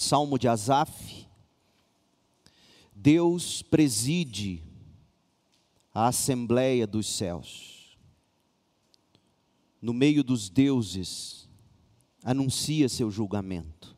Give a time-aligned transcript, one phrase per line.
[0.00, 1.26] Salmo de Asaf.
[2.94, 4.62] Deus preside
[5.92, 7.98] a assembleia dos céus.
[9.82, 11.48] No meio dos deuses,
[12.22, 13.96] anuncia seu julgamento.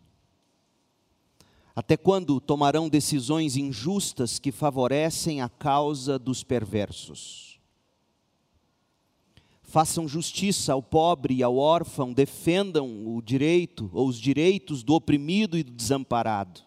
[1.77, 7.50] Até quando tomarão decisões injustas que favorecem a causa dos perversos?
[9.71, 15.57] Façam justiça ao pobre e ao órfão, defendam o direito ou os direitos do oprimido
[15.57, 16.63] e do desamparado.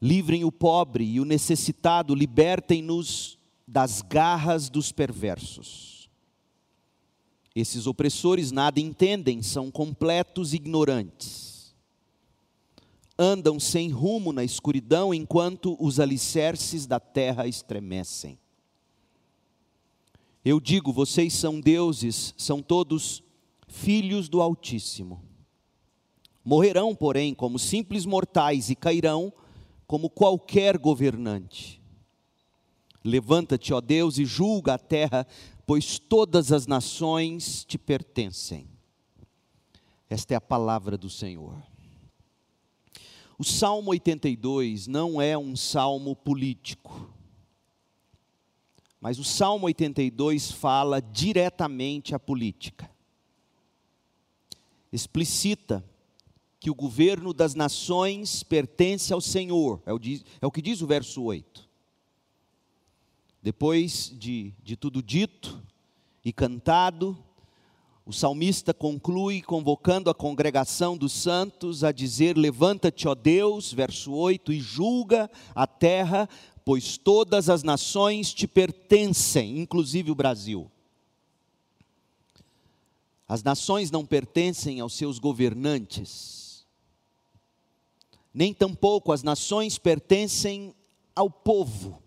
[0.00, 6.08] Livrem o pobre e o necessitado, libertem-nos das garras dos perversos.
[7.52, 11.74] Esses opressores nada entendem, são completos ignorantes.
[13.18, 18.38] Andam sem rumo na escuridão enquanto os alicerces da terra estremecem.
[20.48, 23.20] Eu digo, vocês são deuses, são todos
[23.66, 25.20] filhos do Altíssimo.
[26.44, 29.32] Morrerão, porém, como simples mortais e cairão
[29.88, 31.82] como qualquer governante.
[33.02, 35.26] Levanta-te, ó Deus, e julga a terra,
[35.66, 38.68] pois todas as nações te pertencem.
[40.08, 41.60] Esta é a palavra do Senhor.
[43.36, 47.15] O Salmo 82 não é um salmo político.
[49.00, 52.90] Mas o Salmo 82 fala diretamente à política.
[54.92, 55.84] Explicita
[56.58, 61.22] que o governo das nações pertence ao Senhor, é o, é que diz o verso
[61.22, 61.68] 8.
[63.42, 65.62] Depois de, de tudo dito
[66.24, 67.16] e cantado,
[68.04, 74.52] o salmista conclui convocando a congregação dos santos a dizer: Levanta-te, ó Deus, verso 8,
[74.52, 76.28] e julga a terra,
[76.66, 80.68] pois todas as nações te pertencem, inclusive o Brasil.
[83.28, 86.66] As nações não pertencem aos seus governantes,
[88.34, 90.74] nem tampouco as nações pertencem
[91.14, 92.02] ao povo.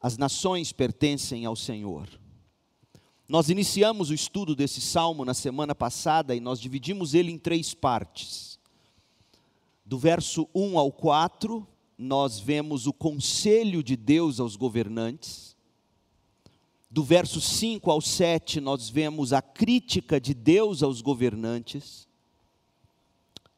[0.00, 2.08] As nações pertencem ao Senhor.
[3.28, 7.74] Nós iniciamos o estudo desse salmo na semana passada e nós dividimos ele em três
[7.74, 8.58] partes.
[9.84, 15.56] Do verso 1 ao 4, nós vemos o conselho de Deus aos governantes.
[16.90, 22.06] Do verso 5 ao 7, nós vemos a crítica de Deus aos governantes.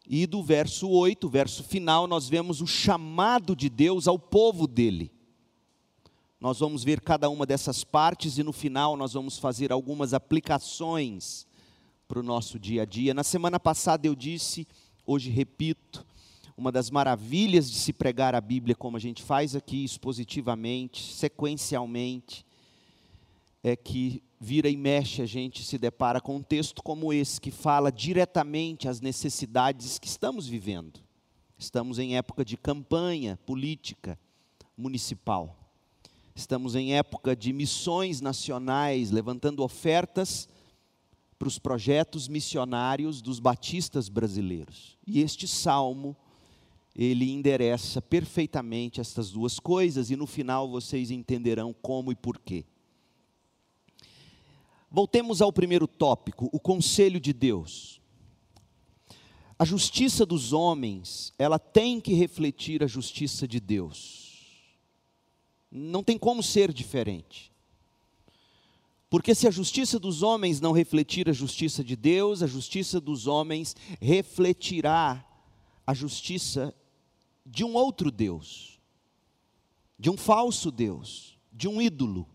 [0.07, 5.13] E do verso 8, verso final, nós vemos o chamado de Deus ao povo dele.
[6.41, 11.47] Nós vamos ver cada uma dessas partes e no final nós vamos fazer algumas aplicações
[12.07, 13.13] para o nosso dia a dia.
[13.13, 14.67] Na semana passada eu disse,
[15.05, 16.07] hoje repito,
[16.59, 22.45] uma das maravilhas de se pregar a Bíblia, como a gente faz aqui, expositivamente, sequencialmente,
[23.63, 27.53] é que vira e mexe a gente se depara com um texto como esse, que
[27.53, 30.99] fala diretamente às necessidades que estamos vivendo.
[31.57, 34.19] Estamos em época de campanha política
[34.77, 35.57] municipal.
[36.35, 40.49] Estamos em época de missões nacionais, levantando ofertas
[41.39, 44.99] para os projetos missionários dos batistas brasileiros.
[45.07, 46.17] E este salmo
[46.99, 52.65] ele endereça perfeitamente estas duas coisas e no final vocês entenderão como e porquê.
[54.91, 58.01] Voltemos ao primeiro tópico, o conselho de Deus.
[59.57, 64.59] A justiça dos homens, ela tem que refletir a justiça de Deus.
[65.71, 67.53] Não tem como ser diferente.
[69.09, 73.29] Porque se a justiça dos homens não refletir a justiça de Deus, a justiça dos
[73.29, 75.25] homens refletirá
[75.87, 76.75] a justiça
[77.51, 78.79] de um outro Deus,
[79.99, 82.29] de um falso Deus, de um ídolo.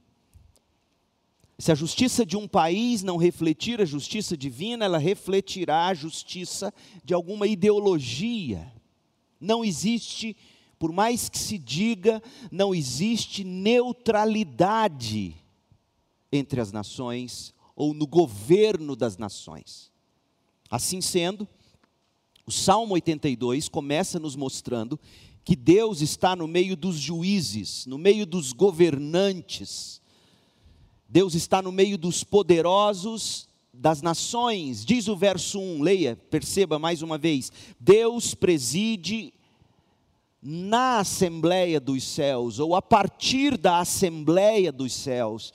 [1.59, 6.73] Se a justiça de um país não refletir a justiça divina, ela refletirá a justiça
[7.05, 8.73] de alguma ideologia.
[9.39, 10.35] Não existe,
[10.79, 12.21] por mais que se diga,
[12.51, 15.35] não existe neutralidade
[16.31, 19.91] entre as nações ou no governo das nações.
[20.69, 21.47] Assim sendo,
[22.45, 24.99] o Salmo 82 começa nos mostrando
[25.43, 30.01] que Deus está no meio dos juízes, no meio dos governantes.
[31.07, 34.85] Deus está no meio dos poderosos das nações.
[34.85, 37.51] Diz o verso 1, leia, perceba mais uma vez.
[37.79, 39.33] Deus preside
[40.41, 45.53] na Assembleia dos Céus, ou a partir da Assembleia dos Céus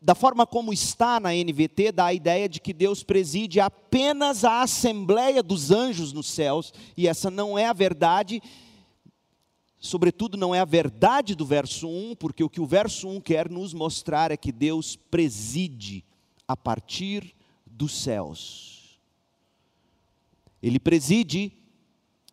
[0.00, 4.62] da forma como está na NVT, dá a ideia de que Deus preside apenas a
[4.62, 8.42] assembleia dos anjos nos céus, e essa não é a verdade,
[9.78, 13.50] sobretudo não é a verdade do verso 1, porque o que o verso 1 quer
[13.50, 16.04] nos mostrar é que Deus preside
[16.46, 17.34] a partir
[17.66, 18.98] dos céus.
[20.62, 21.52] Ele preside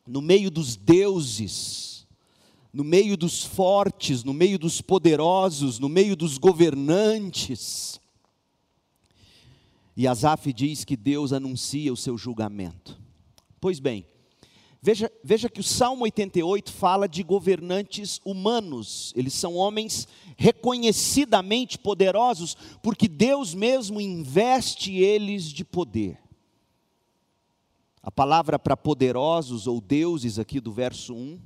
[0.06, 1.93] no meio dos deuses,
[2.74, 8.02] no meio dos fortes, no meio dos poderosos, no meio dos governantes.
[9.96, 13.00] E Asaf diz que Deus anuncia o seu julgamento.
[13.62, 14.08] Pois bem,
[14.82, 22.58] veja, veja que o Salmo 88 fala de governantes humanos, eles são homens reconhecidamente poderosos,
[22.82, 26.20] porque Deus mesmo investe eles de poder.
[28.02, 31.40] A palavra para poderosos ou deuses aqui do verso 1,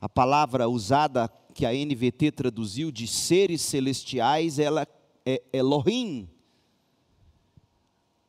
[0.00, 4.86] a palavra usada que a NVT traduziu de seres celestiais, ela
[5.24, 6.28] é Elohim,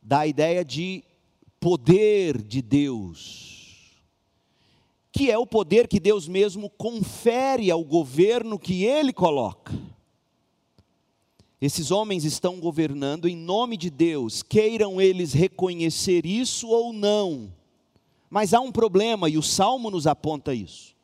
[0.01, 1.03] dá a ideia de
[1.59, 4.01] poder de Deus,
[5.11, 9.73] que é o poder que Deus mesmo confere ao governo que ele coloca.
[11.59, 17.51] Esses homens estão governando em nome de Deus, queiram eles reconhecer isso ou não.
[18.29, 20.96] Mas há um problema, e o Salmo nos aponta isso.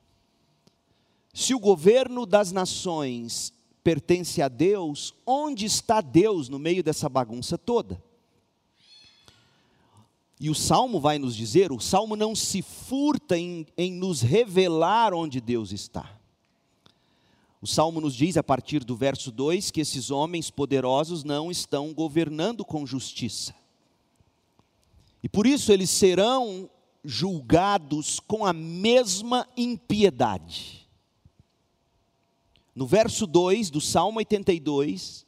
[1.33, 3.51] Se o governo das nações
[3.83, 8.01] pertence a Deus, onde está Deus no meio dessa bagunça toda?
[10.39, 15.13] E o Salmo vai nos dizer: o Salmo não se furta em, em nos revelar
[15.13, 16.19] onde Deus está.
[17.61, 21.93] O Salmo nos diz, a partir do verso 2, que esses homens poderosos não estão
[21.93, 23.55] governando com justiça.
[25.23, 26.69] E por isso eles serão
[27.05, 30.82] julgados com a mesma impiedade.
[32.75, 35.25] No verso 2 do Salmo 82,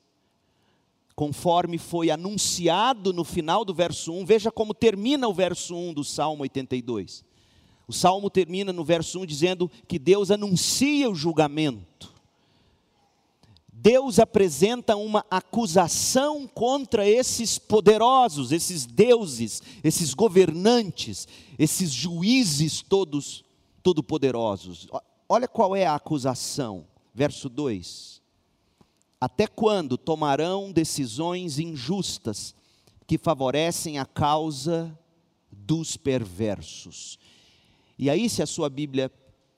[1.16, 6.04] conforme foi anunciado no final do verso 1, veja como termina o verso 1 do
[6.04, 7.24] Salmo 82.
[7.88, 12.14] O salmo termina no verso 1 dizendo que Deus anuncia o julgamento.
[13.72, 21.28] Deus apresenta uma acusação contra esses poderosos, esses deuses, esses governantes,
[21.60, 23.46] esses juízes todos
[23.84, 24.88] todo-poderosos.
[25.30, 26.88] Olha qual é a acusação.
[27.16, 28.22] Verso 2:
[29.22, 32.54] Até quando tomarão decisões injustas
[33.08, 35.00] que favorecem a causa
[35.50, 37.18] dos perversos?
[37.98, 39.10] E aí, se a sua Bíblia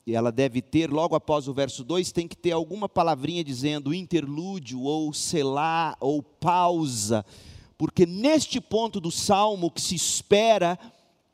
[0.06, 4.82] ela deve ter, logo após o verso 2, tem que ter alguma palavrinha dizendo interlúdio,
[4.82, 7.26] ou selar, ou pausa,
[7.76, 10.78] porque neste ponto do salmo o que se espera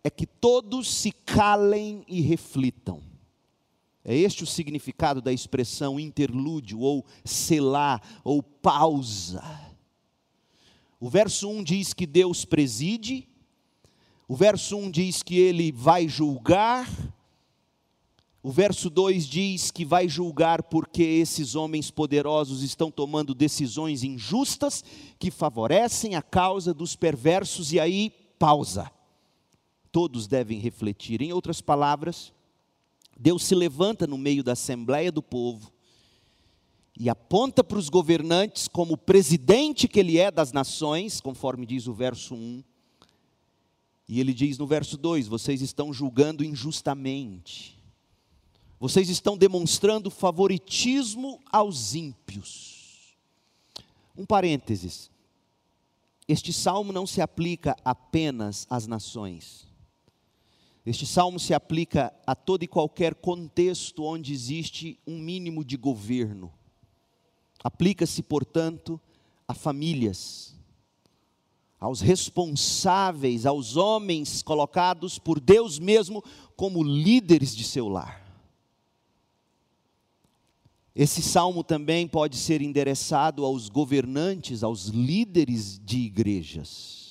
[0.06, 3.13] é que todos se calem e reflitam.
[4.06, 9.44] É este o significado da expressão interlúdio, ou selar, ou pausa.
[11.00, 13.28] O verso 1 diz que Deus preside,
[14.28, 16.90] o verso 1 diz que ele vai julgar,
[18.42, 24.84] o verso 2 diz que vai julgar porque esses homens poderosos estão tomando decisões injustas
[25.18, 28.92] que favorecem a causa dos perversos, e aí, pausa.
[29.94, 31.22] Todos devem refletir.
[31.22, 32.34] Em outras palavras,
[33.20, 35.72] Deus se levanta no meio da assembleia do povo
[37.00, 41.94] e aponta para os governantes como presidente que ele é das nações, conforme diz o
[41.94, 42.64] verso 1.
[44.08, 47.84] E ele diz no verso 2: vocês estão julgando injustamente
[48.84, 53.16] vocês estão demonstrando favoritismo aos ímpios.
[54.14, 55.10] Um parênteses.
[56.28, 59.66] Este salmo não se aplica apenas às nações.
[60.86, 66.52] Este salmo se aplica a todo e qualquer contexto onde existe um mínimo de governo.
[67.64, 69.00] Aplica-se, portanto,
[69.48, 70.54] a famílias,
[71.80, 76.22] aos responsáveis, aos homens colocados por Deus mesmo
[76.56, 78.22] como líderes de seu lar.
[80.96, 87.03] Esse salmo também pode ser endereçado aos governantes, aos líderes de igrejas.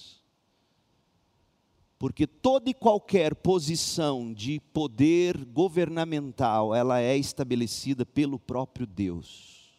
[2.03, 9.71] Porque toda e qualquer posição de poder governamental, ela é estabelecida pelo próprio Deus.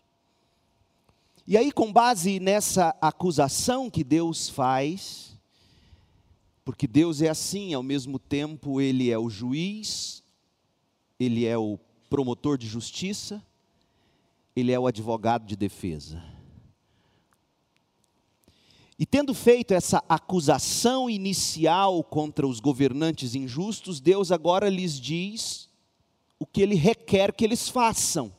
[1.45, 5.37] E aí, com base nessa acusação que Deus faz,
[6.63, 10.23] porque Deus é assim, ao mesmo tempo, Ele é o juiz,
[11.19, 11.77] Ele é o
[12.09, 13.43] promotor de justiça,
[14.55, 16.23] ele é o advogado de defesa.
[19.03, 25.67] E tendo feito essa acusação inicial contra os governantes injustos, Deus agora lhes diz
[26.39, 28.31] o que ele requer que eles façam.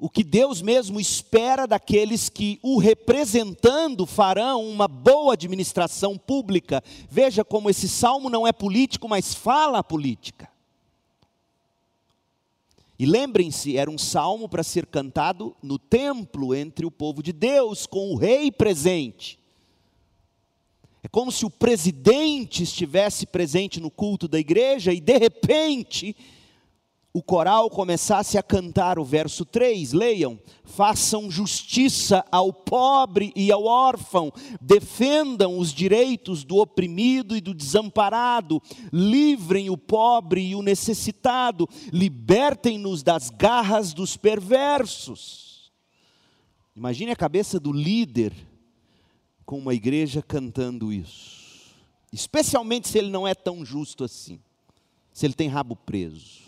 [0.00, 6.82] O que Deus mesmo espera daqueles que, o representando, farão uma boa administração pública.
[7.08, 10.50] Veja como esse salmo não é político, mas fala a política.
[12.98, 17.86] E lembrem-se, era um salmo para ser cantado no templo entre o povo de Deus,
[17.86, 19.38] com o rei presente.
[21.02, 26.16] É como se o presidente estivesse presente no culto da igreja e de repente
[27.16, 33.64] o coral começasse a cantar o verso 3, leiam: façam justiça ao pobre e ao
[33.64, 38.60] órfão, defendam os direitos do oprimido e do desamparado,
[38.92, 45.72] livrem o pobre e o necessitado, libertem-nos das garras dos perversos.
[46.74, 48.34] Imagine a cabeça do líder
[49.46, 51.72] com uma igreja cantando isso,
[52.12, 54.40] especialmente se ele não é tão justo assim,
[55.12, 56.43] se ele tem rabo preso.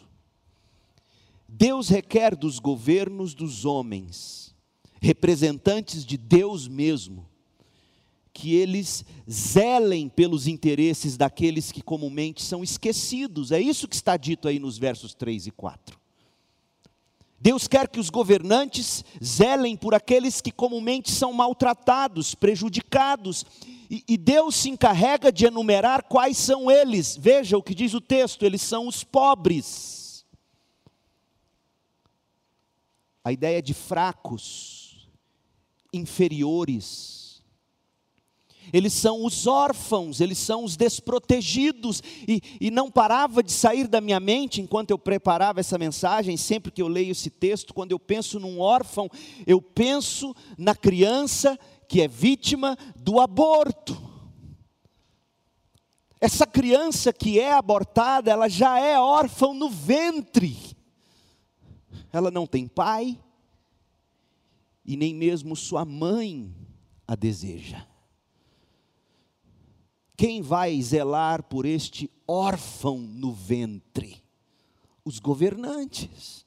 [1.49, 4.55] Deus requer dos governos dos homens,
[5.01, 7.29] representantes de Deus mesmo,
[8.33, 13.53] que eles zelem pelos interesses daqueles que comumente são esquecidos.
[13.53, 15.99] É isso que está dito aí nos versos 3 e 4.
[17.41, 23.45] Deus quer que os governantes zelem por aqueles que comumente são maltratados, prejudicados,
[23.89, 27.17] e, e, Deus se encarrega de enumerar quais são eles.
[27.17, 30.06] Veja o que diz o texto: eles são os pobres
[33.27, 35.09] a ideia de fracos,
[35.93, 37.43] inferiores.
[38.73, 44.01] Eles são os órfãos, eles são os desprotegidos, e, e não parava de sair da
[44.01, 47.99] minha mente enquanto eu preparava essa mensagem, sempre que eu leio esse texto, quando eu
[47.99, 49.11] penso num órfão,
[49.45, 54.01] eu penso na criança que é vítima do aborto.
[56.21, 60.66] Essa criança que é abortada, ela já é órfã no ventre
[62.17, 63.21] ela não tem pai
[64.85, 66.55] e nem mesmo sua mãe
[67.07, 67.87] a deseja.
[70.17, 74.25] Quem vai zelar por este órfão no ventre?
[75.05, 76.47] Os governantes.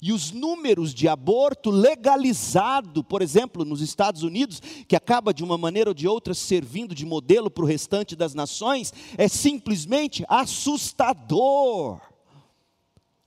[0.00, 5.58] E os números de aborto legalizado, por exemplo, nos Estados Unidos, que acaba de uma
[5.58, 12.09] maneira ou de outra servindo de modelo para o restante das nações, é simplesmente assustador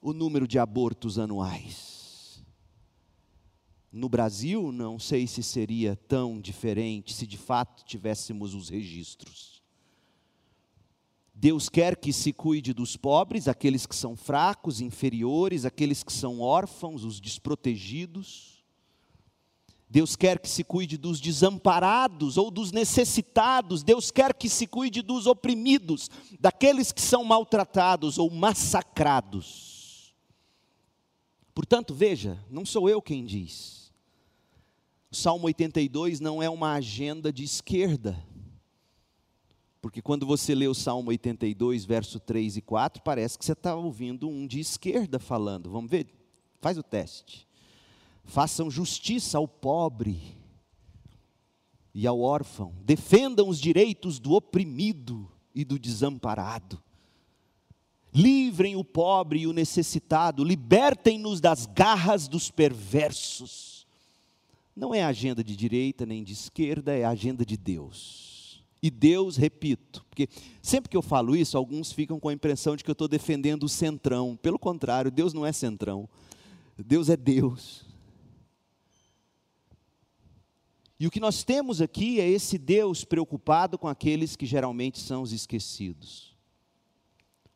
[0.03, 2.43] o número de abortos anuais.
[3.89, 9.63] No Brasil, não sei se seria tão diferente se de fato tivéssemos os registros.
[11.33, 16.41] Deus quer que se cuide dos pobres, aqueles que são fracos, inferiores, aqueles que são
[16.41, 18.61] órfãos, os desprotegidos.
[19.89, 23.83] Deus quer que se cuide dos desamparados ou dos necessitados.
[23.83, 29.72] Deus quer que se cuide dos oprimidos, daqueles que são maltratados ou massacrados.
[31.53, 33.91] Portanto, veja, não sou eu quem diz.
[35.11, 38.17] O Salmo 82 não é uma agenda de esquerda.
[39.79, 43.75] Porque quando você lê o Salmo 82, verso 3 e 4, parece que você está
[43.75, 45.69] ouvindo um de esquerda falando.
[45.69, 46.07] Vamos ver?
[46.59, 47.47] Faz o teste.
[48.23, 50.19] Façam justiça ao pobre
[51.93, 52.73] e ao órfão.
[52.83, 56.81] Defendam os direitos do oprimido e do desamparado
[58.13, 63.87] livrem o pobre e o necessitado, libertem-nos das garras dos perversos.
[64.75, 68.63] Não é agenda de direita nem de esquerda, é agenda de Deus.
[68.81, 70.27] E Deus, repito, porque
[70.61, 73.63] sempre que eu falo isso, alguns ficam com a impressão de que eu estou defendendo
[73.63, 74.35] o centrão.
[74.35, 76.07] Pelo contrário, Deus não é centrão.
[76.77, 77.85] Deus é Deus.
[80.99, 85.21] E o que nós temos aqui é esse Deus preocupado com aqueles que geralmente são
[85.21, 86.32] os esquecidos.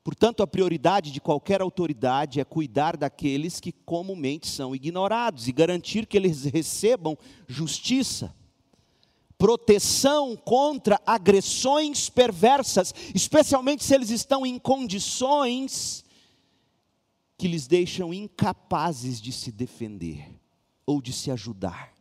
[0.07, 6.05] Portanto, a prioridade de qualquer autoridade é cuidar daqueles que comumente são ignorados e garantir
[6.05, 8.33] que eles recebam justiça,
[9.37, 16.05] proteção contra agressões perversas, especialmente se eles estão em condições
[17.37, 20.39] que lhes deixam incapazes de se defender
[20.85, 21.91] ou de se ajudar.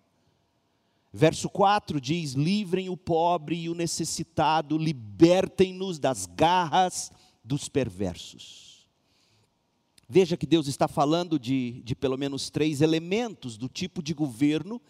[1.13, 7.11] Verso 4 diz: Livrem o pobre e o necessitado, libertem-nos das garras
[7.47, 8.89] dos perversos.
[10.09, 14.83] Veja que Deus está falando de, de pelo menos três elementos do tipo de governo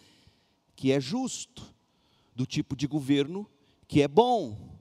[0.75, 1.63] que é justo,
[2.35, 3.49] do tipo de governo
[3.87, 4.79] que é bom,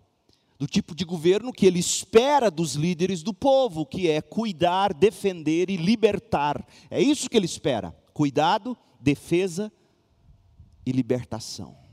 [0.57, 5.69] do tipo de governo que ele espera dos líderes do povo, que é cuidar, defender
[5.69, 6.65] e libertar.
[6.89, 9.71] É isso que ele espera: cuidado, defesa
[10.85, 11.84] e libertação.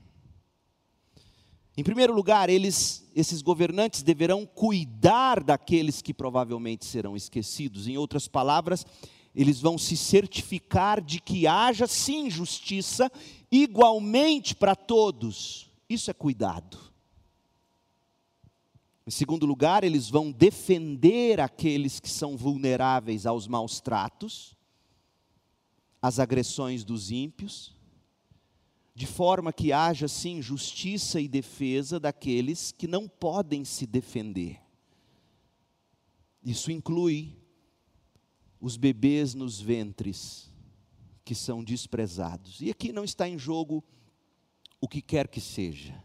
[1.75, 7.89] Em primeiro lugar, eles, esses governantes deverão cuidar daqueles que provavelmente serão esquecidos.
[7.89, 8.85] Em outras palavras,
[9.35, 13.11] eles vão se certificar de que haja sim justiça
[13.51, 15.71] igualmente para todos.
[15.89, 16.79] Isso é cuidado.
[19.07, 24.55] Em segundo lugar, eles vão defender aqueles que são vulneráveis aos maus tratos,
[26.01, 27.75] às agressões dos ímpios
[28.95, 34.61] de forma que haja sim justiça e defesa daqueles que não podem se defender.
[36.45, 37.37] Isso inclui
[38.61, 40.53] os bebês nos ventres
[41.25, 42.61] que são desprezados.
[42.61, 43.83] E aqui não está em jogo
[44.81, 46.03] o que quer que seja.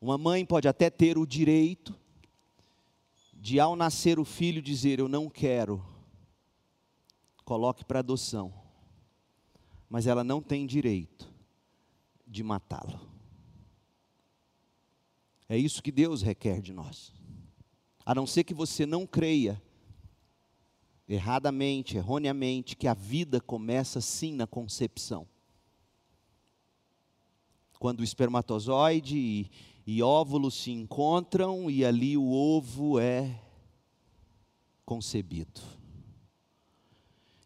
[0.00, 1.98] Uma mãe pode até ter o direito
[3.34, 5.84] de, ao nascer o filho, dizer: Eu não quero,
[7.44, 8.65] coloque para adoção.
[9.88, 11.32] Mas ela não tem direito
[12.26, 13.00] de matá-lo.
[15.48, 17.12] É isso que Deus requer de nós.
[18.04, 19.62] A não ser que você não creia,
[21.08, 25.26] erradamente, erroneamente, que a vida começa sim na concepção.
[27.78, 29.50] Quando o espermatozoide e,
[29.86, 33.40] e óvulo se encontram e ali o ovo é
[34.84, 35.60] concebido.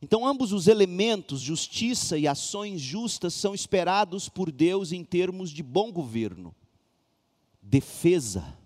[0.02, 5.62] Então, ambos os elementos, justiça e ações justas, são esperados por Deus em termos de
[5.62, 6.54] bom governo,
[7.60, 8.56] defesa,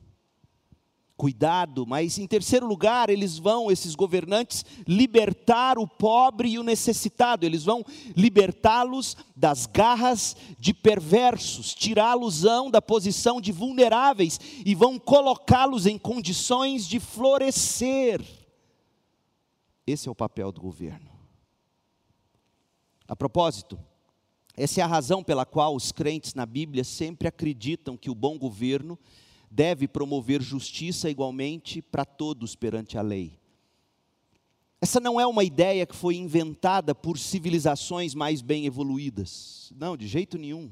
[1.16, 7.44] cuidado, mas em terceiro lugar, eles vão, esses governantes, libertar o pobre e o necessitado,
[7.44, 7.84] eles vão
[8.16, 16.86] libertá-los das garras de perversos, tirá-los-ão da posição de vulneráveis e vão colocá-los em condições
[16.86, 18.24] de florescer.
[19.84, 21.13] Esse é o papel do governo.
[23.06, 23.78] A propósito,
[24.56, 28.38] essa é a razão pela qual os crentes na Bíblia sempre acreditam que o bom
[28.38, 28.98] governo
[29.50, 33.38] deve promover justiça igualmente para todos perante a lei.
[34.80, 39.72] Essa não é uma ideia que foi inventada por civilizações mais bem evoluídas.
[39.76, 40.70] Não, de jeito nenhum.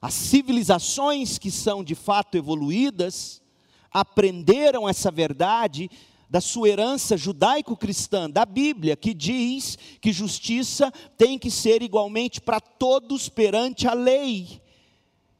[0.00, 3.42] As civilizações que são de fato evoluídas
[3.90, 5.88] aprenderam essa verdade
[6.28, 12.60] da sua herança judaico-cristã, da Bíblia, que diz que justiça tem que ser igualmente para
[12.60, 14.60] todos perante a lei.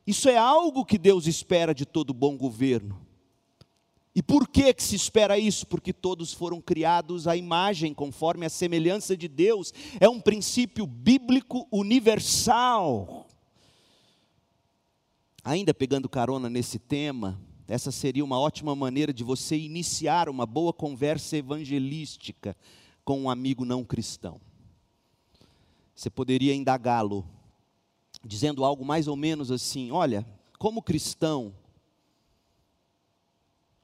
[0.07, 3.05] Isso é algo que Deus espera de todo bom governo.
[4.15, 5.67] E por que, que se espera isso?
[5.67, 9.75] Porque todos foram criados à imagem, conforme a semelhança de Deus.
[9.99, 13.27] É um princípio bíblico universal.
[15.43, 20.73] Ainda pegando carona nesse tema, essa seria uma ótima maneira de você iniciar uma boa
[20.73, 22.57] conversa evangelística
[23.05, 24.41] com um amigo não cristão.
[25.95, 27.25] Você poderia indagá-lo
[28.25, 30.27] dizendo algo mais ou menos assim: olha,
[30.59, 31.55] como cristão,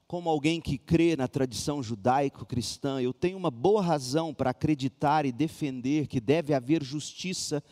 [0.07, 5.31] como alguém que crê na tradição judaico-cristã, eu tenho uma boa razão para acreditar e
[5.31, 7.63] defender que deve haver justiça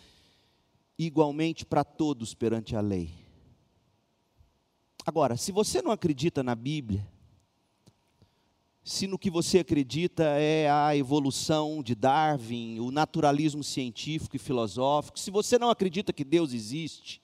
[0.98, 3.29] igualmente para todos perante a lei.
[5.10, 7.04] Agora, se você não acredita na Bíblia,
[8.84, 15.18] se no que você acredita é a evolução de Darwin, o naturalismo científico e filosófico,
[15.18, 17.24] se você não acredita que Deus existe,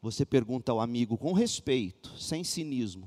[0.00, 3.06] você pergunta ao amigo com respeito, sem cinismo.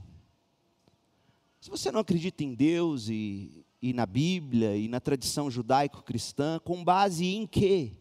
[1.60, 6.84] Se você não acredita em Deus e, e na Bíblia e na tradição judaico-cristã, com
[6.84, 7.94] base em quê?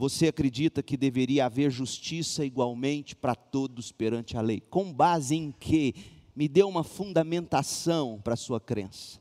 [0.00, 4.58] Você acredita que deveria haver justiça igualmente para todos perante a lei?
[4.58, 5.94] Com base em quê?
[6.34, 9.20] me dê uma fundamentação para a sua crença.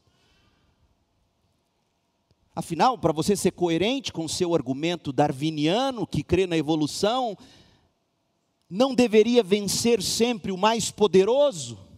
[2.56, 7.38] Afinal, para você ser coerente com o seu argumento darwiniano, que crê na evolução,
[8.70, 11.89] não deveria vencer sempre o mais poderoso?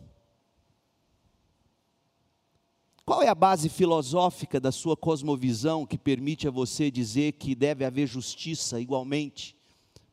[3.06, 7.84] Qual é a base filosófica da sua cosmovisão que permite a você dizer que deve
[7.84, 9.56] haver justiça igualmente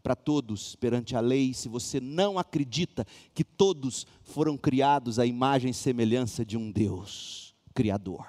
[0.03, 5.71] para todos perante a lei, se você não acredita que todos foram criados à imagem
[5.71, 8.27] e semelhança de um Deus Criador.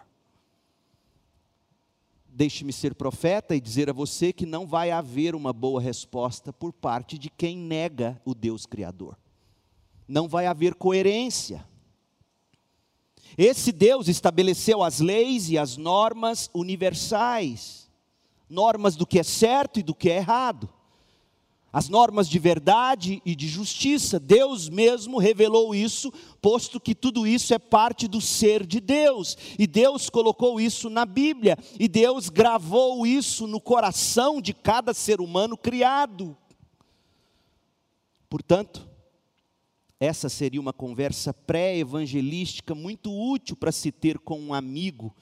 [2.28, 6.74] Deixe-me ser profeta e dizer a você que não vai haver uma boa resposta por
[6.74, 9.18] parte de quem nega o Deus Criador.
[10.08, 11.66] Não vai haver coerência.
[13.38, 17.90] Esse Deus estabeleceu as leis e as normas universais,
[18.50, 20.70] normas do que é certo e do que é errado
[21.72, 24.20] as normas de verdade e de justiça.
[24.20, 26.12] Deus mesmo revelou isso,
[26.42, 29.38] posto que tudo isso é parte do ser de Deus.
[29.58, 35.22] E Deus colocou isso na Bíblia, e Deus gravou isso no coração de cada ser
[35.22, 36.36] humano criado.
[38.28, 38.89] Portanto,
[40.00, 45.14] essa seria uma conversa pré-evangelística muito útil para se ter com um amigo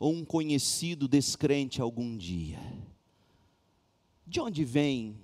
[0.00, 2.58] ou um conhecido descrente algum dia.
[4.26, 5.16] De onde vem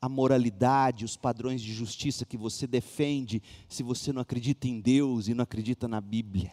[0.00, 5.28] a moralidade, os padrões de justiça que você defende, se você não acredita em Deus
[5.28, 6.52] e não acredita na Bíblia.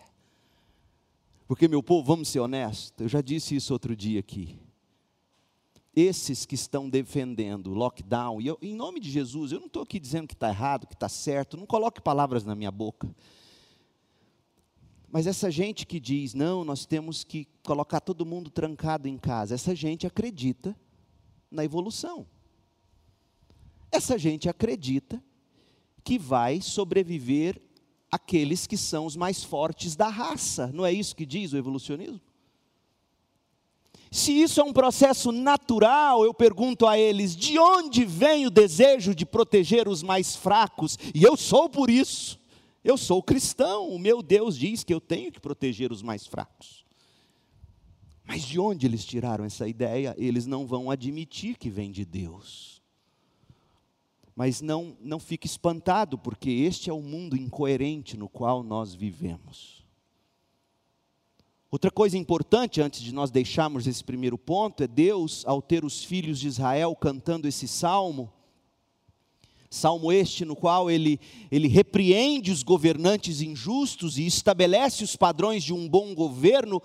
[1.45, 4.58] Porque, meu povo, vamos ser honestos, eu já disse isso outro dia aqui.
[5.95, 9.99] Esses que estão defendendo lockdown, e eu, em nome de Jesus, eu não estou aqui
[9.99, 13.13] dizendo que está errado, que está certo, não coloque palavras na minha boca.
[15.12, 19.54] Mas essa gente que diz, não, nós temos que colocar todo mundo trancado em casa,
[19.54, 20.75] essa gente acredita
[21.49, 22.25] na evolução.
[23.91, 25.21] Essa gente acredita
[26.01, 27.62] que vai sobreviver
[28.10, 30.67] aqueles que são os mais fortes da raça.
[30.67, 32.21] Não é isso que diz o evolucionismo?
[34.12, 39.15] Se isso é um processo natural, eu pergunto a eles: de onde vem o desejo
[39.15, 40.97] de proteger os mais fracos?
[41.15, 42.39] E eu sou por isso.
[42.84, 46.84] Eu sou cristão, o meu Deus diz que eu tenho que proteger os mais fracos.
[48.26, 50.15] Mas de onde eles tiraram essa ideia?
[50.17, 52.82] Eles não vão admitir que vem de Deus.
[54.36, 59.81] Mas não, não fique espantado, porque este é o mundo incoerente no qual nós vivemos.
[61.72, 66.04] Outra coisa importante, antes de nós deixarmos esse primeiro ponto, é Deus, ao ter os
[66.04, 68.30] filhos de Israel cantando esse salmo,
[69.74, 71.18] Salmo este no qual ele,
[71.50, 76.82] ele repreende os governantes injustos e estabelece os padrões de um bom governo.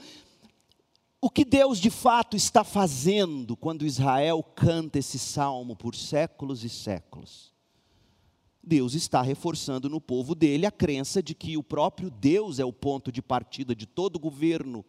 [1.20, 6.68] O que Deus de fato está fazendo quando Israel canta esse salmo por séculos e
[6.68, 7.55] séculos?
[8.66, 12.72] Deus está reforçando no povo dele a crença de que o próprio Deus é o
[12.72, 14.84] ponto de partida de todo governo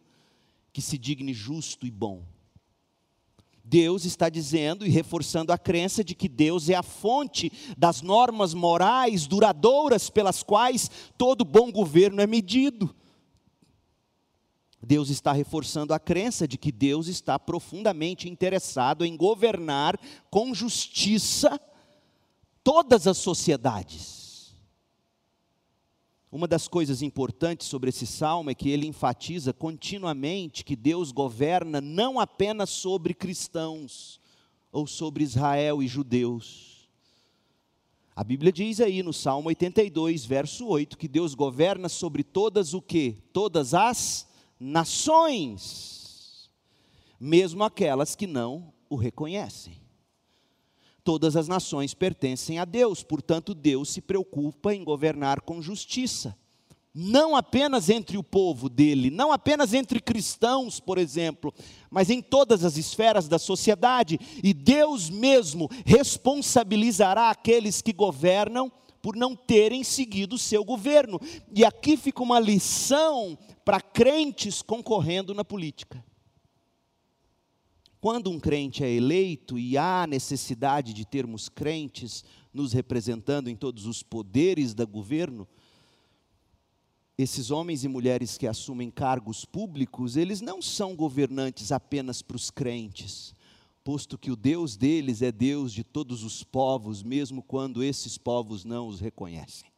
[0.72, 2.24] que se digne justo e bom.
[3.62, 8.52] Deus está dizendo e reforçando a crença de que Deus é a fonte das normas
[8.52, 12.92] morais duradouras pelas quais todo bom governo é medido.
[14.82, 21.60] Deus está reforçando a crença de que Deus está profundamente interessado em governar com justiça
[22.68, 24.54] todas as sociedades.
[26.30, 31.80] Uma das coisas importantes sobre esse salmo é que ele enfatiza continuamente que Deus governa
[31.80, 34.20] não apenas sobre cristãos
[34.70, 36.86] ou sobre Israel e judeus.
[38.14, 42.82] A Bíblia diz aí no Salmo 82, verso 8, que Deus governa sobre todas o
[42.82, 43.16] que?
[43.32, 44.28] Todas as
[44.60, 46.50] nações,
[47.18, 49.87] mesmo aquelas que não o reconhecem
[51.08, 56.36] todas as nações pertencem a Deus, portanto, Deus se preocupa em governar com justiça.
[56.94, 61.54] Não apenas entre o povo dele, não apenas entre cristãos, por exemplo,
[61.90, 69.16] mas em todas as esferas da sociedade, e Deus mesmo responsabilizará aqueles que governam por
[69.16, 71.18] não terem seguido o seu governo.
[71.54, 76.04] E aqui fica uma lição para crentes concorrendo na política.
[78.00, 83.86] Quando um crente é eleito e há necessidade de termos crentes nos representando em todos
[83.86, 85.48] os poderes do governo,
[87.16, 92.48] esses homens e mulheres que assumem cargos públicos, eles não são governantes apenas para os
[92.48, 93.34] crentes,
[93.82, 98.64] posto que o Deus deles é Deus de todos os povos, mesmo quando esses povos
[98.64, 99.68] não os reconhecem.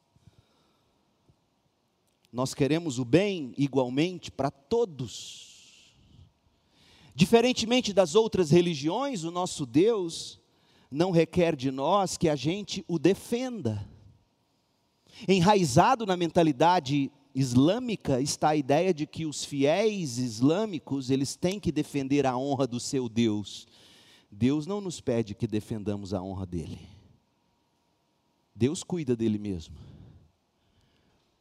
[2.30, 5.49] Nós queremos o bem igualmente para todos
[7.14, 10.40] Diferentemente das outras religiões, o nosso Deus
[10.90, 13.88] não requer de nós que a gente o defenda.
[15.28, 21.70] Enraizado na mentalidade islâmica está a ideia de que os fiéis islâmicos, eles têm que
[21.70, 23.66] defender a honra do seu Deus.
[24.30, 26.80] Deus não nos pede que defendamos a honra dele.
[28.54, 29.76] Deus cuida dele mesmo.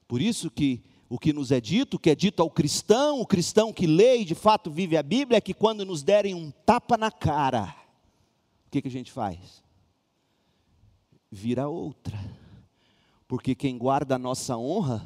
[0.08, 3.26] Por isso que o que nos é dito, o que é dito ao cristão, o
[3.26, 6.52] cristão que lê e de fato vive a Bíblia, é que quando nos derem um
[6.52, 7.76] tapa na cara,
[8.68, 9.64] o que, que a gente faz?
[11.32, 12.18] Vira outra.
[13.28, 15.04] Porque quem guarda a nossa honra,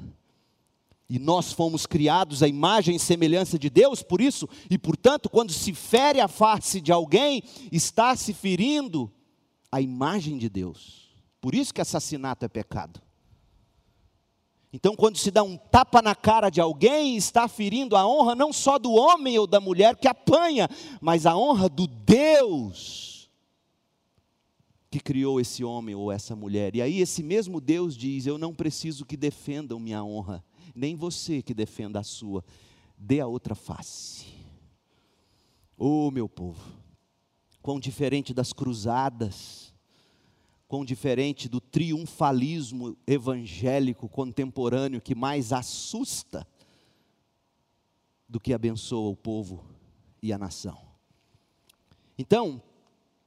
[1.09, 5.53] e nós fomos criados à imagem e semelhança de Deus, por isso, e portanto, quando
[5.53, 9.11] se fere a face de alguém, está se ferindo
[9.71, 11.13] a imagem de Deus.
[11.39, 13.01] Por isso que assassinato é pecado.
[14.75, 18.51] Então, quando se dá um tapa na cara de alguém, está ferindo a honra não
[18.51, 20.67] só do homem ou da mulher que apanha,
[20.99, 23.13] mas a honra do Deus
[24.89, 26.75] que criou esse homem ou essa mulher.
[26.75, 31.43] E aí, esse mesmo Deus diz: Eu não preciso que defendam minha honra, nem você
[31.43, 32.43] que defenda a sua,
[32.97, 34.25] dê a outra face.
[35.77, 36.61] Oh, meu povo,
[37.61, 39.62] quão diferente das cruzadas,
[40.73, 46.47] quão diferente do triunfalismo evangélico contemporâneo que mais assusta
[48.27, 49.63] do que abençoa o povo
[50.19, 50.81] e a nação.
[52.17, 52.59] Então,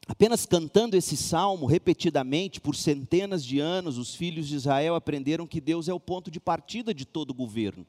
[0.09, 5.61] apenas cantando esse salmo repetidamente por centenas de anos, os filhos de Israel aprenderam que
[5.61, 7.87] Deus é o ponto de partida de todo governo.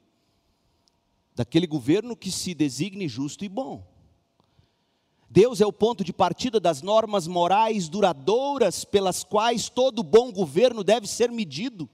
[1.34, 3.84] Daquele governo que se designe justo e bom.
[5.30, 10.84] Deus é o ponto de partida das normas morais duradouras pelas quais todo bom governo
[10.84, 11.90] deve ser medido.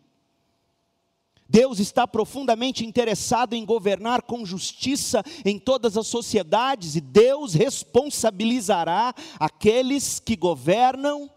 [1.49, 9.13] Deus está profundamente interessado em governar com justiça em todas as sociedades e Deus responsabilizará
[9.39, 11.29] aqueles que governam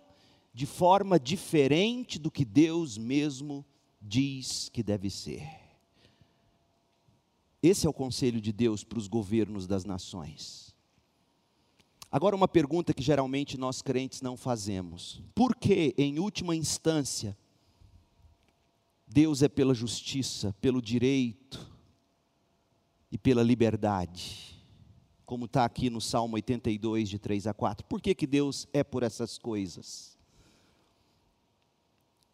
[0.54, 3.64] de forma diferente do que Deus mesmo
[4.00, 5.46] diz que deve ser.
[7.62, 10.74] Esse é o conselho de Deus para os governos das nações.
[12.10, 17.36] Agora, uma pergunta que geralmente nós crentes não fazemos: por que, em última instância,
[19.06, 21.66] Deus é pela justiça, pelo direito
[23.10, 24.54] e pela liberdade?
[25.24, 27.84] Como está aqui no Salmo 82, de 3 a 4.
[27.86, 30.16] Por que, que Deus é por essas coisas?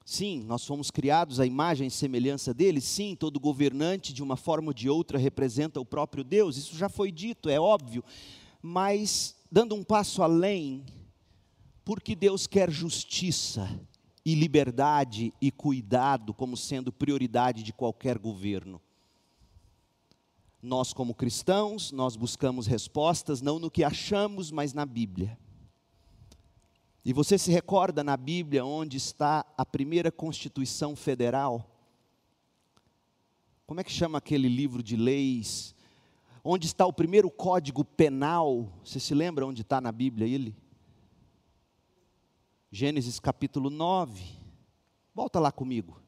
[0.05, 2.83] Sim, nós fomos criados à imagem e semelhança dele.
[2.83, 6.59] Sim, todo governante, de uma forma ou de outra, representa o próprio Deus.
[6.59, 8.05] Isso já foi dito, é óbvio.
[8.61, 10.87] Mas dando um passo além,
[11.85, 13.69] porque Deus quer justiça
[14.25, 18.81] e liberdade e cuidado como sendo prioridade de qualquer governo.
[20.63, 25.39] Nós, como cristãos, nós buscamos respostas não no que achamos, mas na Bíblia.
[27.05, 31.69] E você se recorda na Bíblia onde está a primeira Constituição Federal?
[33.67, 35.75] Como é que chama aquele livro de leis
[36.45, 38.73] onde está o primeiro código penal.
[38.85, 40.57] Você se lembra onde está na Bíblia ele?
[42.71, 44.23] Gênesis capítulo 9.
[45.15, 46.01] Volta lá comigo.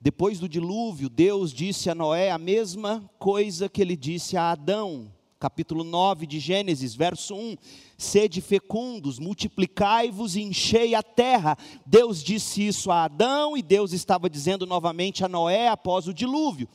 [0.00, 5.12] Depois do dilúvio, Deus disse a Noé a mesma coisa que ele disse a Adão.
[5.38, 7.56] Capítulo 9 de Gênesis, verso 1:
[7.96, 11.56] Sede fecundos, multiplicai-vos e enchei a terra.
[11.84, 16.68] Deus disse isso a Adão e Deus estava dizendo novamente a Noé após o dilúvio.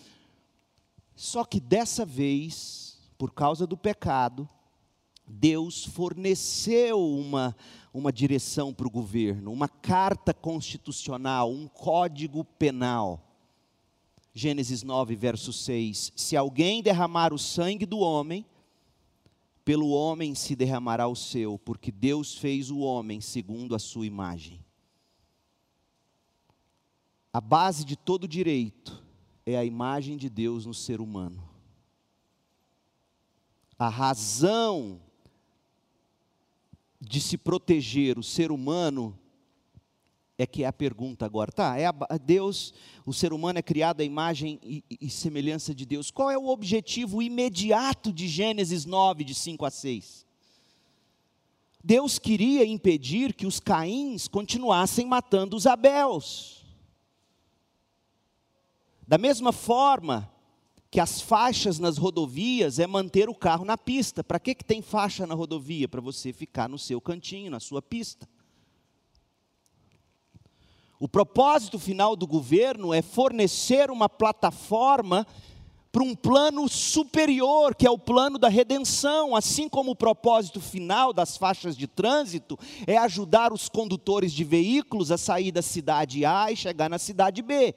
[1.21, 4.49] Só que dessa vez, por causa do pecado,
[5.27, 7.55] Deus forneceu uma,
[7.93, 13.23] uma direção para o governo, uma carta constitucional, um código penal.
[14.33, 18.43] Gênesis 9, verso 6: Se alguém derramar o sangue do homem,
[19.63, 24.59] pelo homem se derramará o seu, porque Deus fez o homem segundo a sua imagem.
[27.31, 29.10] A base de todo direito
[29.45, 31.47] é a imagem de Deus no ser humano.
[33.77, 35.01] A razão
[36.99, 39.17] de se proteger o ser humano
[40.37, 41.77] é que é a pergunta agora, tá?
[41.77, 42.73] É a, Deus,
[43.05, 46.09] o ser humano é criado à imagem e, e, semelhança de Deus.
[46.09, 50.25] Qual é o objetivo imediato de Gênesis 9, de 5 a 6?
[51.83, 56.60] Deus queria impedir que os Caíns continuassem matando os Abéus.
[59.11, 60.31] Da mesma forma
[60.89, 64.23] que as faixas nas rodovias é manter o carro na pista.
[64.23, 65.85] Para que, que tem faixa na rodovia?
[65.85, 68.25] Para você ficar no seu cantinho, na sua pista.
[70.97, 75.27] O propósito final do governo é fornecer uma plataforma
[75.91, 81.11] para um plano superior, que é o plano da redenção, assim como o propósito final
[81.11, 86.49] das faixas de trânsito é ajudar os condutores de veículos a sair da cidade A
[86.49, 87.75] e chegar na cidade B.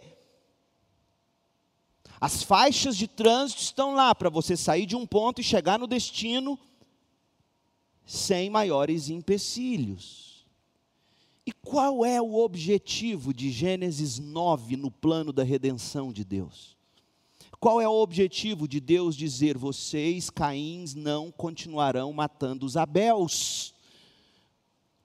[2.24, 5.86] As faixas de trânsito estão lá para você sair de um ponto e chegar no
[5.86, 6.58] destino
[8.06, 10.46] sem maiores empecilhos.
[11.44, 16.78] E qual é o objetivo de Gênesis 9 no plano da redenção de Deus?
[17.60, 23.74] Qual é o objetivo de Deus dizer: vocês, Caíns, não continuarão matando os Abéus?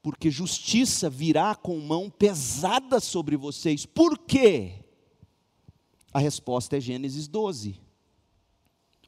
[0.02, 3.86] Porque justiça virá com mão pesada sobre vocês.
[3.86, 4.86] Por quê?
[6.14, 7.80] A resposta é Gênesis 12.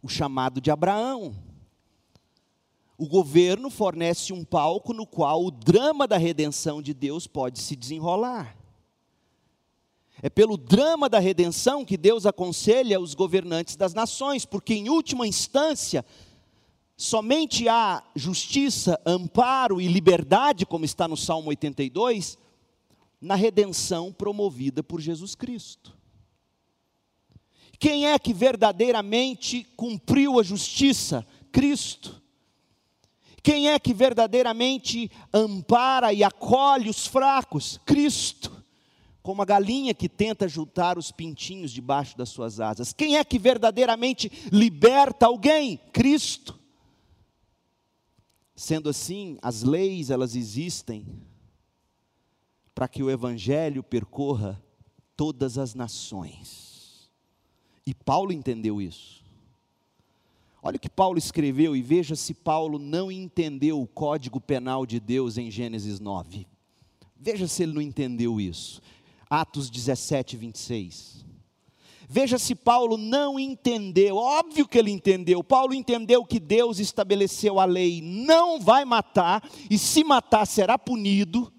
[0.04, 1.36] O chamado de Abraão.
[2.98, 7.76] O governo fornece um palco no qual o drama da redenção de Deus pode se
[7.76, 8.56] desenrolar.
[10.22, 15.28] É pelo drama da redenção que Deus aconselha os governantes das nações, porque em última
[15.28, 16.06] instância,
[16.96, 22.38] somente há justiça, amparo e liberdade, como está no Salmo 82,
[23.20, 26.01] na redenção promovida por Jesus Cristo.
[27.82, 31.26] Quem é que verdadeiramente cumpriu a justiça?
[31.52, 32.22] Cristo.
[33.42, 37.80] Quem é que verdadeiramente ampara e acolhe os fracos?
[37.84, 38.64] Cristo.
[39.24, 42.94] Como a galinha que tenta juntar os pintinhos debaixo das suas asas.
[42.94, 45.78] Quem é que verdadeiramente liberta alguém?
[45.92, 46.60] Cristo.
[48.56, 51.04] Sendo assim, as leis elas existem
[52.76, 54.64] para que o evangelho percorra
[55.18, 56.71] todas as nações.
[57.86, 59.22] E Paulo entendeu isso.
[60.64, 65.00] Olha o que Paulo escreveu e veja se Paulo não entendeu o código penal de
[65.00, 66.48] Deus em Gênesis 9.
[67.20, 68.82] Veja se ele não entendeu isso.
[69.30, 71.26] Atos 17, 26.
[72.08, 75.42] Veja se Paulo não entendeu, óbvio que ele entendeu.
[75.42, 81.52] Paulo entendeu que Deus estabeleceu a lei: não vai matar, e se matar será punido.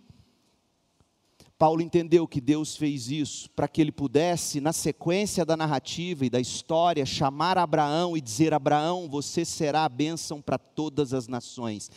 [1.63, 6.29] Paulo entendeu que Deus fez isso para que ele pudesse, na sequência da narrativa e
[6.29, 11.89] da história, chamar Abraão e dizer: Abraão, você será a bênção para todas as nações.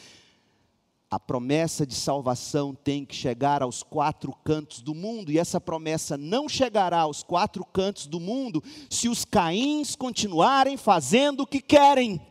[1.09, 6.15] A promessa de salvação tem que chegar aos quatro cantos do mundo, e essa promessa
[6.15, 12.21] não chegará aos quatro cantos do mundo se os caíns continuarem fazendo o que querem.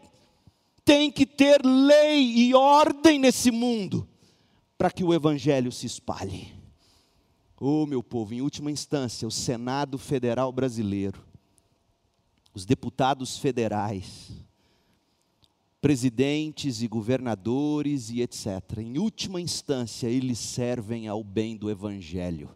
[0.85, 4.09] Tem que ter lei e ordem nesse mundo
[4.79, 6.63] para que o evangelho se espalhe.
[7.67, 11.25] Oh, meu povo, em última instância, o Senado Federal Brasileiro,
[12.53, 14.33] os deputados federais,
[15.81, 18.81] presidentes e governadores e etc.
[18.81, 22.55] Em última instância, eles servem ao bem do Evangelho.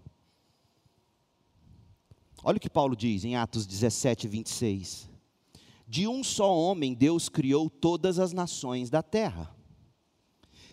[2.44, 5.08] Olha o que Paulo diz em Atos 17, 26.
[5.86, 9.56] De um só homem Deus criou todas as nações da terra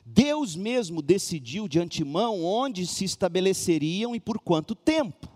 [0.06, 5.28] Deus mesmo decidiu de antemão onde se estabeleceriam e por quanto tempo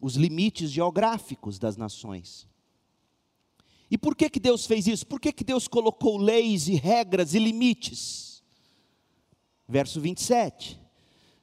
[0.00, 2.48] os limites geográficos das nações.
[3.88, 5.06] E por que, que Deus fez isso?
[5.06, 8.42] Por que, que Deus colocou leis e regras e limites?
[9.68, 10.80] Verso 27.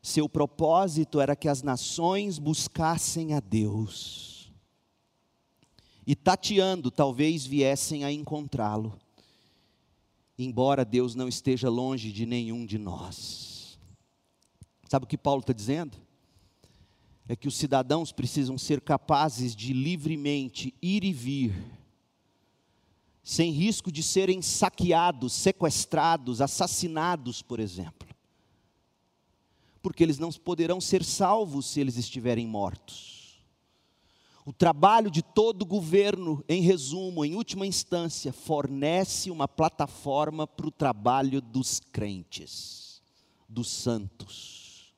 [0.01, 4.51] Seu propósito era que as nações buscassem a Deus.
[6.05, 8.99] E tateando, talvez viessem a encontrá-lo
[10.43, 13.77] embora Deus não esteja longe de nenhum de nós.
[14.87, 15.97] Sabe o que Paulo está dizendo?
[17.27, 21.53] É que os cidadãos precisam ser capazes de livremente ir e vir,
[23.21, 28.07] sem risco de serem saqueados, sequestrados, assassinados, por exemplo.
[29.81, 33.18] Porque eles não poderão ser salvos se eles estiverem mortos.
[34.45, 40.71] O trabalho de todo governo, em resumo, em última instância, fornece uma plataforma para o
[40.71, 43.01] trabalho dos crentes,
[43.47, 44.93] dos santos.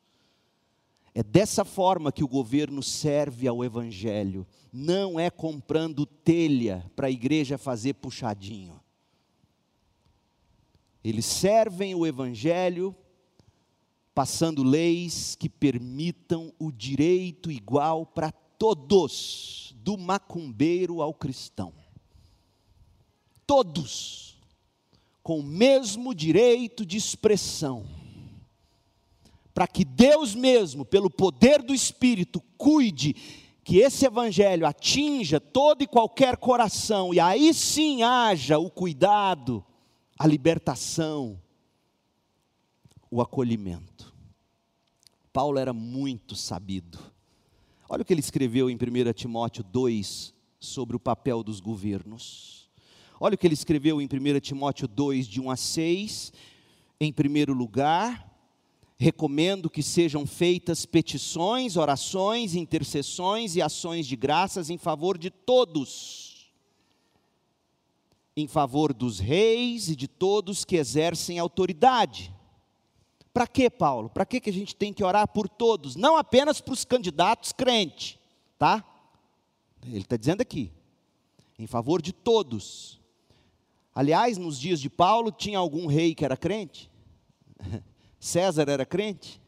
[1.13, 7.11] É dessa forma que o governo serve ao Evangelho, não é comprando telha para a
[7.11, 8.79] igreja fazer puxadinho.
[11.03, 12.95] Eles servem o Evangelho
[14.13, 21.73] passando leis que permitam o direito igual para todos, do macumbeiro ao cristão.
[23.47, 24.37] Todos,
[25.23, 27.87] com o mesmo direito de expressão.
[29.51, 33.15] Para que Deus mesmo, pelo poder do Espírito, cuide
[33.63, 39.65] que esse evangelho atinja todo e qualquer coração, e aí sim haja o cuidado,
[40.19, 41.41] a libertação,
[43.09, 44.13] o acolhimento.
[45.33, 47.10] Paulo era muito sabido.
[47.93, 52.69] Olha o que ele escreveu em 1 Timóteo 2 sobre o papel dos governos.
[53.19, 56.31] Olha o que ele escreveu em 1 Timóteo 2, de 1 a 6.
[57.01, 58.33] Em primeiro lugar,
[58.97, 66.49] recomendo que sejam feitas petições, orações, intercessões e ações de graças em favor de todos,
[68.37, 72.33] em favor dos reis e de todos que exercem autoridade
[73.33, 74.09] para que, Paulo?
[74.09, 75.95] Para que a gente tem que orar por todos?
[75.95, 78.17] Não apenas para os candidatos crentes,
[78.57, 78.83] tá?
[79.85, 80.71] Ele está dizendo aqui,
[81.57, 82.99] em favor de todos.
[83.95, 86.89] Aliás, nos dias de Paulo, tinha algum rei que era crente?
[88.19, 89.41] César era crente?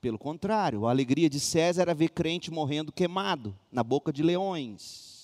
[0.00, 5.15] Pelo contrário, a alegria de César era ver crente morrendo queimado na boca de leões.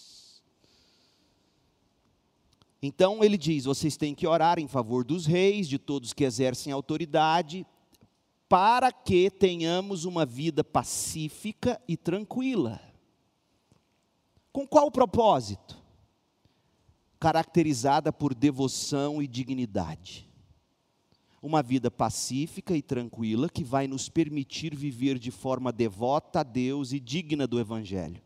[2.83, 6.73] Então ele diz: vocês têm que orar em favor dos reis, de todos que exercem
[6.73, 7.65] autoridade,
[8.49, 12.81] para que tenhamos uma vida pacífica e tranquila.
[14.53, 15.81] Com qual propósito?
[17.21, 20.29] Caracterizada por devoção e dignidade.
[21.41, 26.93] Uma vida pacífica e tranquila que vai nos permitir viver de forma devota a Deus
[26.93, 28.23] e digna do Evangelho.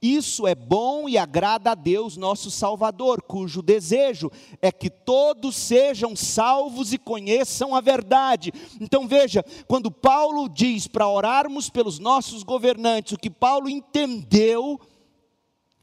[0.00, 4.30] Isso é bom e agrada a Deus, nosso Salvador, cujo desejo
[4.62, 8.52] é que todos sejam salvos e conheçam a verdade.
[8.80, 14.80] Então veja, quando Paulo diz para orarmos pelos nossos governantes, o que Paulo entendeu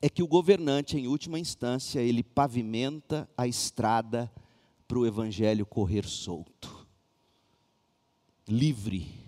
[0.01, 4.31] é que o governante, em última instância, ele pavimenta a estrada
[4.87, 6.87] para o evangelho correr solto,
[8.47, 9.24] livre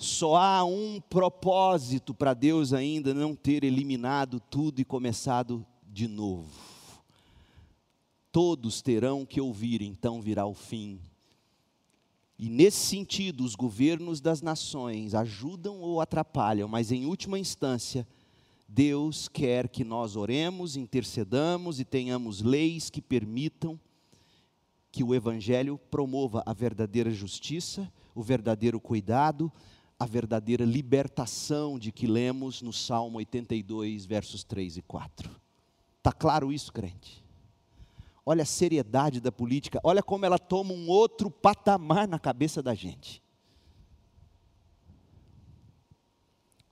[0.00, 6.48] só há um propósito para Deus ainda não ter eliminado tudo e começado de novo.
[8.32, 11.00] todos terão que ouvir, então virá o fim.
[12.38, 18.06] E nesse sentido, os governos das nações ajudam ou atrapalham, mas em última instância,
[18.68, 23.78] Deus quer que nós oremos, intercedamos e tenhamos leis que permitam
[24.92, 29.52] que o Evangelho promova a verdadeira justiça, o verdadeiro cuidado,
[30.00, 35.30] a verdadeira libertação de que lemos no Salmo 82, versos 3 e 4.
[35.98, 37.22] Está claro isso, crente?
[38.24, 42.74] Olha a seriedade da política, olha como ela toma um outro patamar na cabeça da
[42.74, 43.22] gente.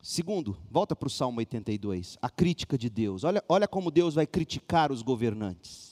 [0.00, 3.24] Segundo, volta para o Salmo 82, a crítica de Deus.
[3.24, 5.87] Olha, olha como Deus vai criticar os governantes.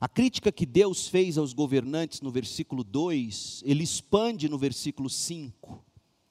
[0.00, 5.84] A crítica que Deus fez aos governantes no versículo 2, ele expande no versículo 5.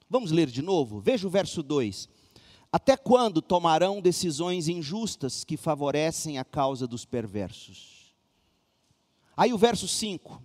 [0.08, 0.98] Vamos ler de novo?
[0.98, 2.08] Veja o verso 2.
[2.72, 8.12] Até quando tomarão decisões injustas que favorecem a causa dos perversos?
[9.36, 10.42] Aí o verso 5.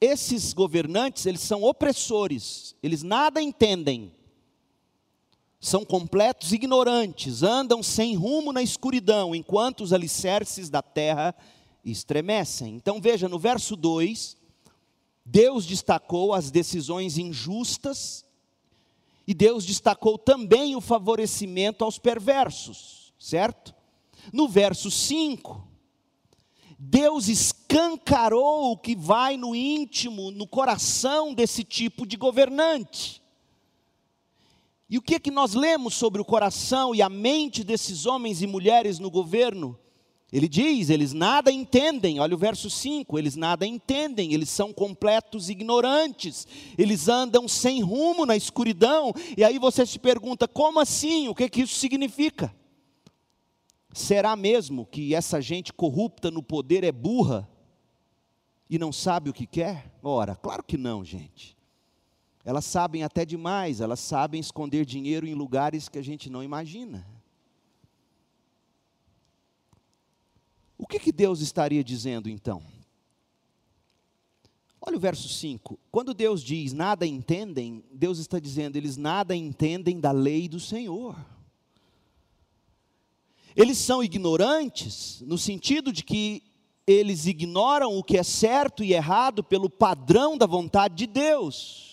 [0.00, 4.12] Esses governantes, eles são opressores, eles nada entendem.
[5.60, 11.32] São completos ignorantes, andam sem rumo na escuridão, enquanto os alicerces da terra
[11.84, 12.74] estremecem.
[12.74, 14.36] Então veja, no verso 2,
[15.24, 18.24] Deus destacou as decisões injustas
[19.26, 23.74] e Deus destacou também o favorecimento aos perversos, certo?
[24.32, 25.66] No verso 5,
[26.78, 33.22] Deus escancarou o que vai no íntimo, no coração desse tipo de governante.
[34.88, 38.42] E o que é que nós lemos sobre o coração e a mente desses homens
[38.42, 39.78] e mulheres no governo?
[40.32, 45.48] Ele diz: eles nada entendem, olha o verso 5: eles nada entendem, eles são completos
[45.50, 46.46] ignorantes,
[46.78, 51.28] eles andam sem rumo na escuridão, e aí você se pergunta: como assim?
[51.28, 52.54] O que, que isso significa?
[53.92, 57.48] Será mesmo que essa gente corrupta no poder é burra
[58.68, 59.92] e não sabe o que quer?
[60.00, 61.58] Ora, claro que não, gente.
[62.44, 67.04] Elas sabem até demais, elas sabem esconder dinheiro em lugares que a gente não imagina.
[70.80, 72.62] O que, que Deus estaria dizendo então?
[74.80, 75.78] Olha o verso 5.
[75.90, 81.14] Quando Deus diz nada entendem, Deus está dizendo, eles nada entendem da lei do Senhor.
[83.54, 86.42] Eles são ignorantes, no sentido de que
[86.86, 91.89] eles ignoram o que é certo e errado pelo padrão da vontade de Deus.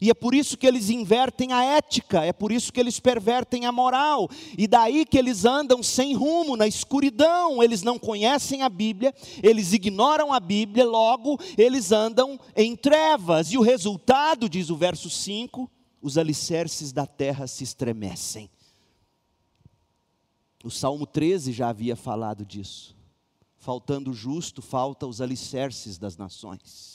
[0.00, 3.66] E é por isso que eles invertem a ética, é por isso que eles pervertem
[3.66, 8.68] a moral, e daí que eles andam sem rumo, na escuridão, eles não conhecem a
[8.68, 14.76] Bíblia, eles ignoram a Bíblia, logo eles andam em trevas, e o resultado, diz o
[14.76, 15.70] verso 5,
[16.00, 18.50] os alicerces da terra se estremecem.
[20.64, 22.96] O Salmo 13 já havia falado disso.
[23.56, 26.91] Faltando o justo, falta os alicerces das nações.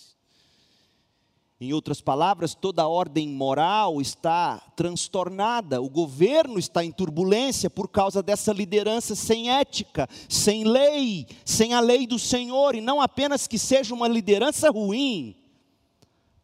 [1.60, 7.88] Em outras palavras, toda a ordem moral está transtornada, o governo está em turbulência por
[7.90, 13.48] causa dessa liderança sem ética, sem lei, sem a lei do Senhor, e não apenas
[13.48, 15.36] que seja uma liderança ruim,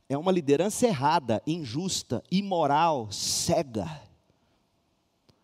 [0.09, 4.01] é uma liderança errada, injusta, imoral, cega.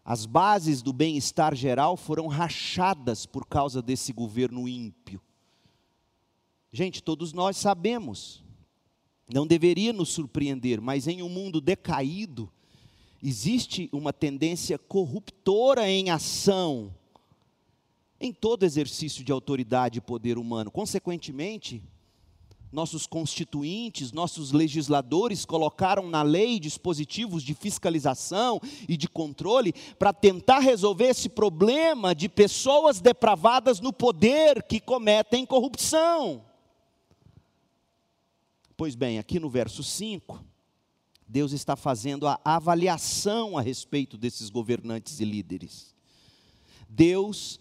[0.04, 5.22] As bases do bem-estar geral foram rachadas por causa desse governo ímpio.
[6.72, 8.44] Gente, todos nós sabemos
[9.34, 12.52] não deveria nos surpreender, mas em um mundo decaído,
[13.22, 16.94] existe uma tendência corruptora em ação
[18.20, 20.70] em todo exercício de autoridade e poder humano.
[20.70, 21.82] Consequentemente,
[22.72, 30.60] nossos constituintes, nossos legisladores colocaram na lei dispositivos de fiscalização e de controle para tentar
[30.60, 36.49] resolver esse problema de pessoas depravadas no poder que cometem corrupção.
[38.80, 40.42] Pois bem, aqui no verso 5,
[41.28, 45.94] Deus está fazendo a avaliação a respeito desses governantes e líderes.
[46.88, 47.60] Deus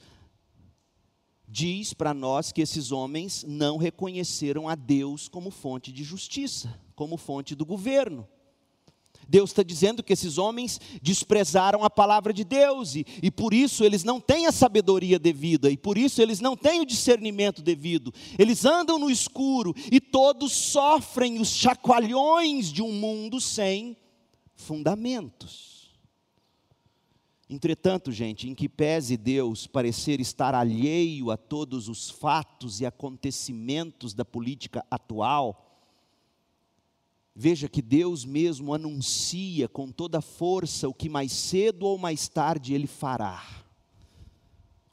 [1.49, 7.16] diz para nós que esses homens não reconheceram a Deus como fonte de justiça, como
[7.16, 8.25] fonte do governo.
[9.29, 13.85] Deus está dizendo que esses homens desprezaram a palavra de Deus e, e por isso
[13.85, 18.12] eles não têm a sabedoria devida e por isso eles não têm o discernimento devido.
[18.39, 23.99] Eles andam no escuro e todos sofrem os chacoalhões de um mundo sem
[24.57, 25.79] fundamentos.
[27.51, 34.12] Entretanto, gente, em que pese Deus parecer estar alheio a todos os fatos e acontecimentos
[34.12, 35.68] da política atual,
[37.41, 42.74] Veja que Deus mesmo anuncia com toda força o que mais cedo ou mais tarde
[42.74, 43.41] Ele fará.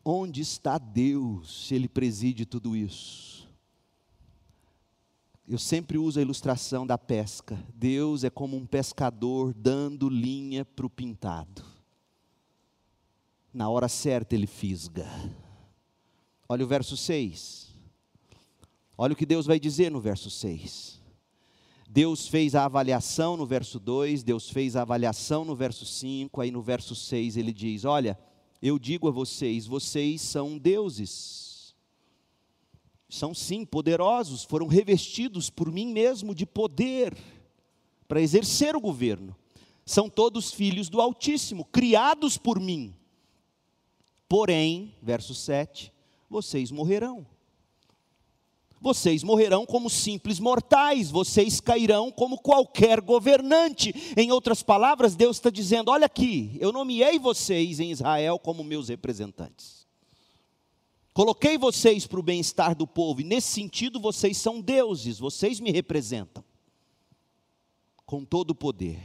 [0.06, 3.50] Onde está Deus se Ele preside tudo isso?
[5.48, 7.58] Eu sempre uso a ilustração da pesca.
[7.74, 11.66] Deus é como um pescador dando linha para o pintado.
[13.52, 15.08] Na hora certa ele fisga.
[16.48, 17.74] Olha o verso 6.
[18.96, 21.04] Olha o que Deus vai dizer no verso 6.
[21.96, 26.52] Deus fez a avaliação no verso 2, Deus fez a avaliação no verso 5, aí
[26.52, 28.20] no verso 6 ele diz: Olha,
[28.62, 31.74] eu digo a vocês: vocês são deuses.
[33.08, 37.16] São sim poderosos, foram revestidos por mim mesmo de poder
[38.10, 39.34] para exercer o governo.
[39.86, 42.94] São todos filhos do Altíssimo, criados por mim.
[44.28, 45.94] Porém, verso 7,
[46.30, 47.26] vocês morrerão.
[48.82, 53.94] Vocês morrerão como simples mortais, vocês cairão como qualquer governante.
[54.16, 58.90] Em outras palavras, Deus está dizendo: olha aqui, eu nomeei vocês em Israel como meus
[58.90, 59.88] representantes.
[61.14, 65.72] Coloquei vocês para o bem-estar do povo, e nesse sentido vocês são deuses, vocês me
[65.72, 66.44] representam
[68.06, 69.02] com todo o poder.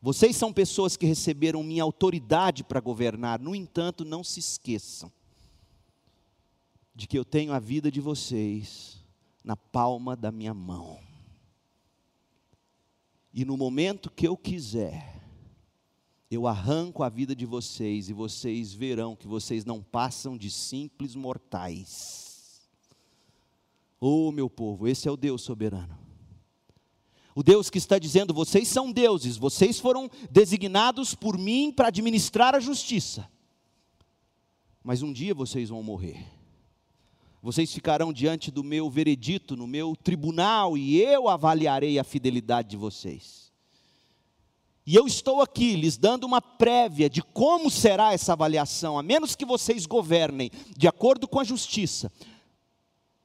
[0.00, 5.12] Vocês são pessoas que receberam minha autoridade para governar, no entanto, não se esqueçam
[6.94, 9.04] de que eu tenho a vida de vocês
[9.42, 10.98] na palma da minha mão.
[13.32, 15.22] E no momento que eu quiser,
[16.30, 21.16] eu arranco a vida de vocês e vocês verão que vocês não passam de simples
[21.16, 22.62] mortais.
[24.00, 25.98] Oh, meu povo, esse é o Deus soberano.
[27.34, 32.54] O Deus que está dizendo: vocês são deuses, vocês foram designados por mim para administrar
[32.54, 33.28] a justiça.
[34.82, 36.33] Mas um dia vocês vão morrer
[37.44, 42.76] vocês ficarão diante do meu veredito, no meu tribunal, e eu avaliarei a fidelidade de
[42.78, 43.52] vocês.
[44.86, 49.36] E eu estou aqui lhes dando uma prévia de como será essa avaliação, a menos
[49.36, 52.10] que vocês governem de acordo com a justiça,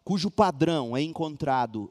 [0.04, 1.90] cujo padrão é encontrado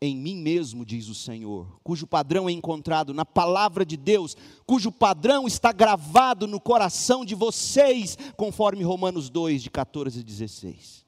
[0.00, 4.90] em mim mesmo, diz o Senhor, cujo padrão é encontrado na palavra de Deus, cujo
[4.90, 11.07] padrão está gravado no coração de vocês, conforme Romanos 2, de 14 a 16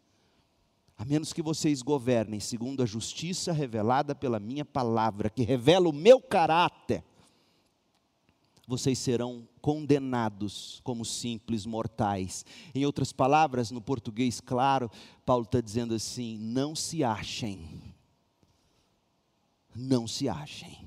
[1.00, 5.94] a menos que vocês governem segundo a justiça revelada pela minha palavra, que revela o
[5.94, 7.02] meu caráter,
[8.68, 12.44] vocês serão condenados como simples mortais.
[12.74, 14.90] Em outras palavras, no português claro,
[15.24, 17.94] Paulo está dizendo assim: não se achem.
[19.74, 20.86] Não se achem.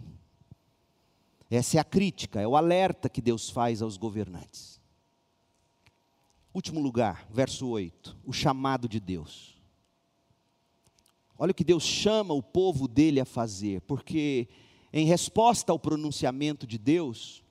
[1.49, 4.79] Essa é a crítica, é o alerta que Deus faz aos governantes.
[6.53, 9.52] Último lugar, verso 8, o chamado de Deus.
[11.43, 14.47] Olha o que Deus chama o povo dele a fazer, porque
[14.93, 17.43] em resposta ao pronunciamento de Deus,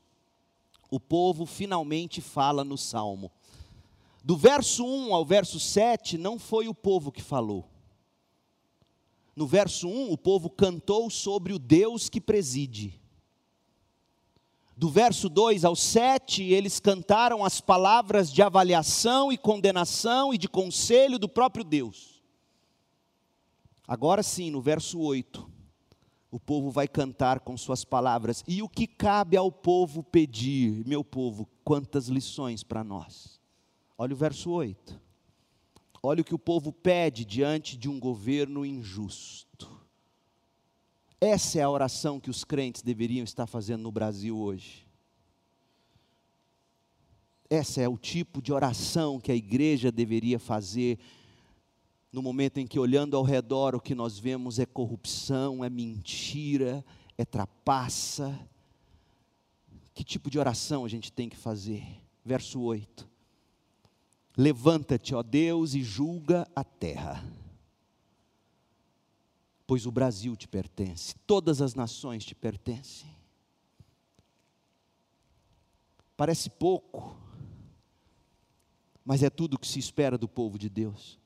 [0.90, 3.30] o povo finalmente fala no salmo.
[4.24, 7.68] Do verso 1 ao verso 7, não foi o povo que falou.
[9.36, 12.99] No verso 1, o povo cantou sobre o Deus que preside.
[14.74, 20.49] Do verso 2 ao 7, eles cantaram as palavras de avaliação e condenação e de
[20.49, 22.11] conselho do próprio Deus.
[23.87, 25.51] Agora sim, no verso 8,
[26.30, 28.43] o povo vai cantar com suas palavras.
[28.47, 33.41] E o que cabe ao povo pedir, meu povo, quantas lições para nós.
[33.99, 35.01] Olha o verso 8.
[36.03, 39.70] Olha o que o povo pede diante de um governo injusto.
[41.20, 44.85] Essa é a oração que os crentes deveriam estar fazendo no Brasil hoje.
[47.49, 50.99] Essa é o tipo de oração que a igreja deveria fazer
[52.12, 56.84] no momento em que, olhando ao redor, o que nós vemos é corrupção, é mentira,
[57.16, 58.38] é trapaça.
[59.94, 61.82] Que tipo de oração a gente tem que fazer?
[62.22, 63.08] Verso 8:
[64.36, 67.24] Levanta-te, ó Deus, e julga a terra,
[69.66, 73.10] pois o Brasil te pertence, todas as nações te pertencem.
[76.14, 77.16] Parece pouco,
[79.02, 81.21] mas é tudo o que se espera do povo de Deus.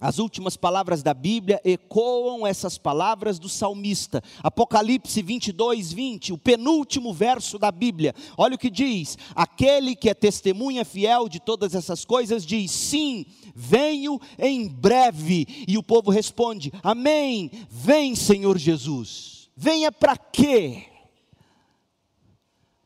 [0.00, 4.22] As últimas palavras da Bíblia ecoam essas palavras do salmista.
[4.42, 8.14] Apocalipse 22, 20, o penúltimo verso da Bíblia.
[8.38, 13.26] Olha o que diz: Aquele que é testemunha fiel de todas essas coisas diz: Sim,
[13.54, 15.46] venho em breve.
[15.68, 17.50] E o povo responde: Amém.
[17.68, 19.50] Vem, Senhor Jesus.
[19.54, 20.86] Venha para quê?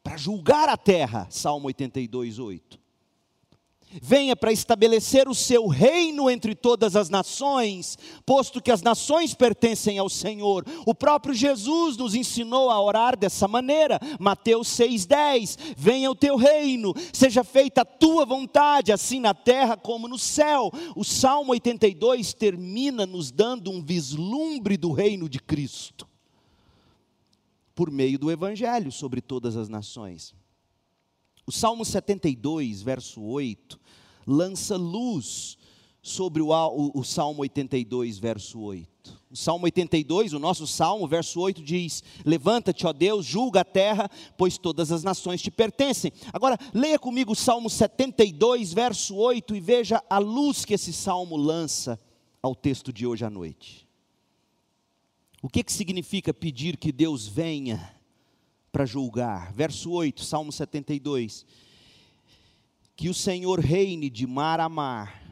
[0.02, 1.28] Para julgar a terra.
[1.30, 2.83] Salmo 82, 8
[4.02, 9.98] venha para estabelecer o seu reino entre todas as nações, posto que as nações pertencem
[9.98, 10.64] ao Senhor.
[10.86, 16.94] O próprio Jesus nos ensinou a orar dessa maneira, Mateus 6,10: Venha o teu reino,
[17.12, 20.70] seja feita a tua vontade, assim na terra como no céu.
[20.96, 26.08] O Salmo 82 termina nos dando um vislumbre do reino de Cristo,
[27.74, 30.34] por meio do Evangelho sobre todas as nações.
[31.46, 33.78] O Salmo 72, verso 8,
[34.26, 35.56] lança luz
[36.02, 39.24] sobre o, o, o, Salmo 82, verso 8.
[39.30, 44.10] O Salmo 82, o nosso Salmo, verso 8 diz: Levanta-te, ó Deus, julga a terra,
[44.36, 46.12] pois todas as nações te pertencem.
[46.32, 51.36] Agora, leia comigo o Salmo 72, verso 8, e veja a luz que esse salmo
[51.36, 51.98] lança
[52.42, 53.88] ao texto de hoje à noite.
[55.42, 57.94] O que, que significa pedir que Deus venha
[58.74, 59.52] para julgar.
[59.52, 61.46] Verso 8, Salmo 72.
[62.96, 65.24] Que o Senhor reine de mar a mar,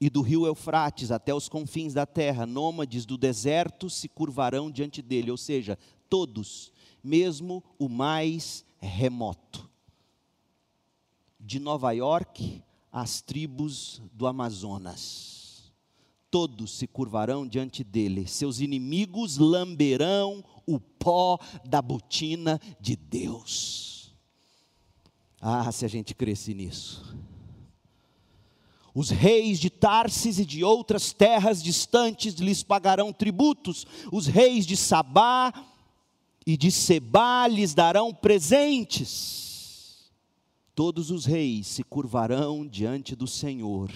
[0.00, 5.00] e do rio Eufrates até os confins da terra, nômades do deserto se curvarão diante
[5.00, 6.72] dele, ou seja, todos,
[7.04, 9.70] mesmo o mais remoto.
[11.38, 15.72] De Nova York às tribos do Amazonas,
[16.32, 23.91] todos se curvarão diante dele, seus inimigos lamberão o pó da botina de Deus.
[25.44, 27.16] Ah, se a gente cresce nisso.
[28.94, 34.76] Os reis de Tarsis e de outras terras distantes lhes pagarão tributos, os reis de
[34.76, 35.52] Sabá
[36.46, 40.12] e de Sebá lhes darão presentes.
[40.76, 43.90] Todos os reis se curvarão diante do Senhor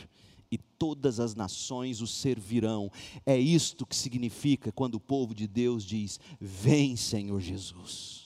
[0.51, 2.91] e todas as nações o servirão.
[3.25, 8.26] É isto que significa quando o povo de Deus diz: Vem, Senhor Jesus.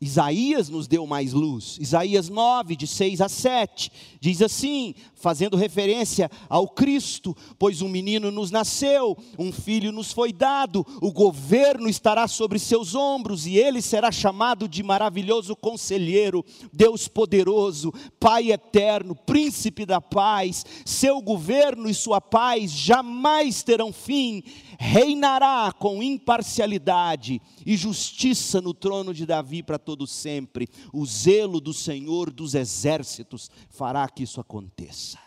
[0.00, 1.76] Isaías nos deu mais luz.
[1.80, 3.90] Isaías 9, de 6 a 7,
[4.20, 10.32] diz assim, fazendo referência ao Cristo: Pois um menino nos nasceu, um filho nos foi
[10.32, 17.08] dado, o governo estará sobre seus ombros, e ele será chamado de maravilhoso conselheiro, Deus
[17.08, 20.64] poderoso, Pai eterno, príncipe da paz.
[20.84, 24.44] Seu governo e sua paz jamais terão fim
[24.78, 30.68] reinará com imparcialidade e justiça no trono de Davi para todo sempre.
[30.92, 35.18] O zelo do Senhor dos exércitos fará que isso aconteça.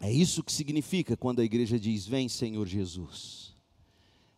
[0.00, 3.54] É isso que significa quando a igreja diz: Vem, Senhor Jesus.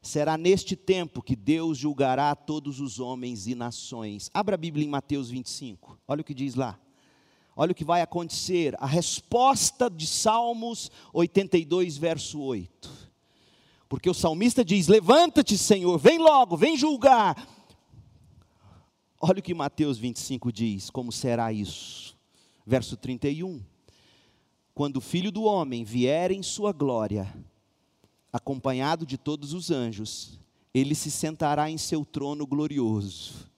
[0.02, 4.28] Será neste tempo que Deus julgará todos os homens e nações.
[4.34, 5.96] Abra a Bíblia em Mateus 25.
[6.08, 6.81] Olha o que diz lá.
[7.54, 12.90] Olha o que vai acontecer, a resposta de Salmos 82, verso 8.
[13.88, 17.46] Porque o salmista diz: Levanta-te, Senhor, vem logo, vem julgar.
[19.20, 22.16] Olha o que Mateus 25 diz: Como será isso?
[22.66, 23.62] Verso 31.
[24.74, 27.34] Quando o filho do homem vier em sua glória,
[28.32, 30.40] acompanhado de todos os anjos,
[30.72, 33.51] ele se sentará em seu trono glorioso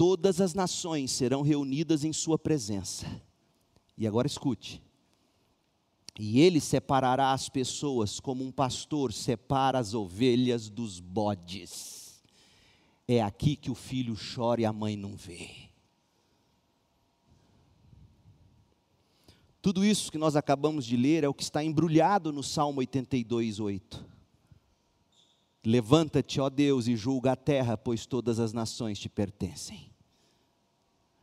[0.00, 3.06] todas as nações serão reunidas em Sua presença.
[3.98, 4.82] E agora escute.
[6.18, 12.22] E ele separará as pessoas como um pastor separa as ovelhas dos bodes.
[13.06, 15.68] É aqui que o filho chora e a mãe não vê.
[19.60, 23.60] Tudo isso que nós acabamos de ler é o que está embrulhado no Salmo 82,
[23.60, 24.06] 8.
[25.62, 29.89] Levanta-te, ó Deus, e julga a terra, pois todas as nações te pertencem.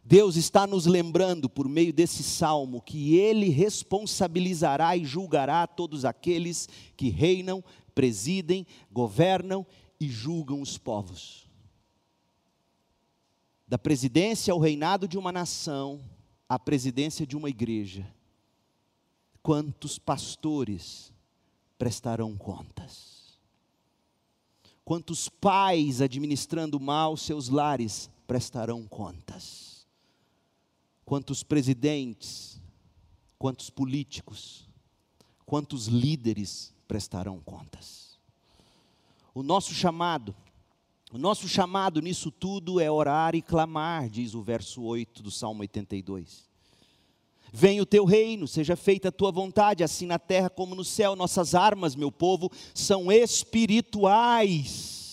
[0.09, 6.69] Deus está nos lembrando por meio desse salmo que Ele responsabilizará e julgará todos aqueles
[6.95, 7.61] que reinam,
[7.93, 9.67] presidem, governam
[9.99, 11.45] e julgam os povos.
[13.67, 15.99] Da presidência ao reinado de uma nação,
[16.47, 18.09] à presidência de uma igreja,
[19.43, 21.11] quantos pastores
[21.77, 23.37] prestarão contas?
[24.85, 29.76] Quantos pais administrando mal seus lares prestarão contas?
[31.07, 32.61] Quantos presidentes,
[33.39, 34.67] quantos políticos,
[35.45, 38.19] quantos líderes prestarão contas.
[39.33, 40.35] O nosso chamado,
[41.09, 45.61] o nosso chamado nisso tudo é orar e clamar, diz o verso 8 do Salmo
[45.61, 46.45] 82.
[47.53, 51.15] Venha o teu reino, seja feita a tua vontade, assim na terra como no céu.
[51.15, 55.06] Nossas armas, meu povo, são espirituais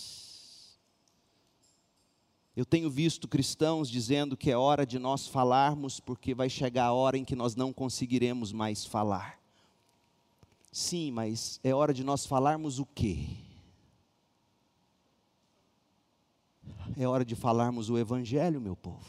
[2.57, 6.93] eu tenho visto cristãos dizendo que é hora de nós falarmos, porque vai chegar a
[6.93, 9.41] hora em que nós não conseguiremos mais falar.
[10.71, 13.27] Sim, mas é hora de nós falarmos o quê?
[16.97, 19.05] É hora de falarmos o Evangelho, meu povo.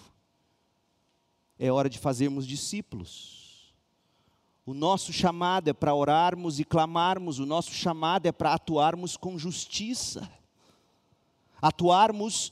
[1.58, 3.74] é hora de fazermos discípulos.
[4.66, 9.38] O nosso chamado é para orarmos e clamarmos, o nosso chamado é para atuarmos com
[9.38, 10.28] justiça,
[11.62, 12.52] atuarmos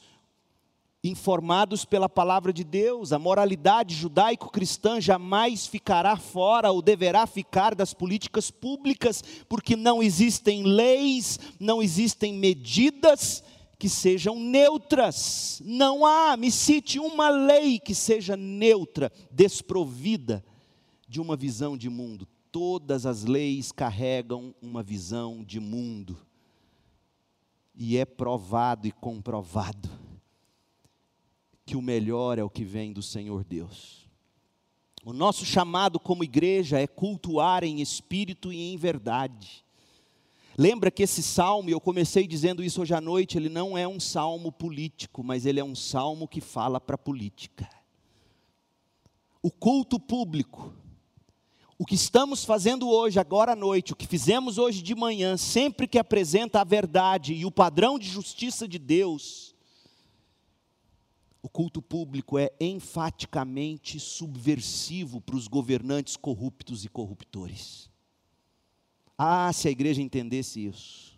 [1.04, 3.12] informados pela palavra de Deus.
[3.12, 10.64] A moralidade judaico-cristã jamais ficará fora ou deverá ficar das políticas públicas, porque não existem
[10.64, 13.43] leis, não existem medidas
[13.78, 15.62] que sejam neutras.
[15.66, 20.43] Não há, me cite uma lei que seja neutra, desprovida
[21.06, 22.26] de uma visão de mundo.
[22.49, 26.18] Todas as leis carregam uma visão de mundo.
[27.76, 30.04] E é provado e comprovado
[31.66, 34.03] que o melhor é o que vem do Senhor Deus.
[35.05, 39.64] O nosso chamado como igreja é cultuar em espírito e em verdade.
[40.57, 43.99] Lembra que esse salmo, eu comecei dizendo isso hoje à noite, ele não é um
[43.99, 47.68] salmo político, mas ele é um salmo que fala para a política.
[49.41, 50.74] O culto público,
[51.78, 55.88] o que estamos fazendo hoje, agora à noite, o que fizemos hoje de manhã, sempre
[55.88, 59.53] que apresenta a verdade e o padrão de justiça de Deus,
[61.44, 67.89] o culto público é enfaticamente subversivo para os governantes corruptos e corruptores.
[69.18, 71.12] Ah, se a igreja entendesse isso.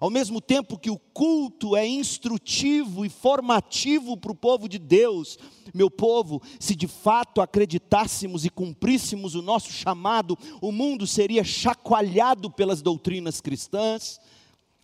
[0.00, 5.36] Ao mesmo tempo que o culto é instrutivo e formativo para o povo de Deus,
[5.74, 12.50] meu povo, se de fato acreditássemos e cumpríssemos o nosso chamado, o mundo seria chacoalhado
[12.50, 14.20] pelas doutrinas cristãs,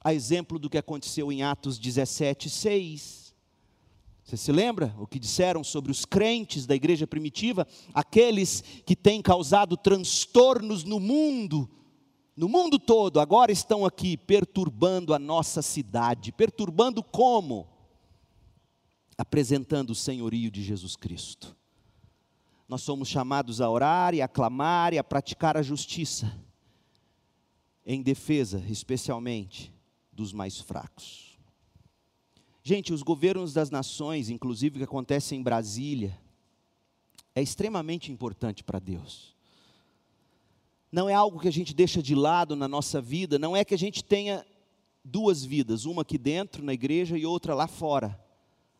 [0.02, 3.19] a exemplo do que aconteceu em Atos 17, 6.
[4.30, 7.66] Você se lembra o que disseram sobre os crentes da igreja primitiva?
[7.92, 11.68] Aqueles que têm causado transtornos no mundo,
[12.36, 16.30] no mundo todo, agora estão aqui perturbando a nossa cidade.
[16.30, 17.66] Perturbando como?
[19.18, 21.56] Apresentando o senhorio de Jesus Cristo.
[22.68, 26.32] Nós somos chamados a orar e a clamar e a praticar a justiça,
[27.84, 29.74] em defesa, especialmente,
[30.12, 31.29] dos mais fracos.
[32.70, 36.16] Gente, os governos das nações, inclusive o que acontece em Brasília,
[37.34, 39.34] é extremamente importante para Deus.
[40.92, 43.74] Não é algo que a gente deixa de lado na nossa vida, não é que
[43.74, 44.46] a gente tenha
[45.04, 48.16] duas vidas, uma aqui dentro, na igreja, e outra lá fora,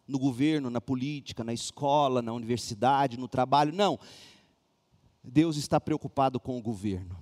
[0.07, 3.75] no governo, na política, na escola, na universidade, no trabalho.
[3.75, 3.99] Não.
[5.25, 7.19] Deus está preocupado com o governo.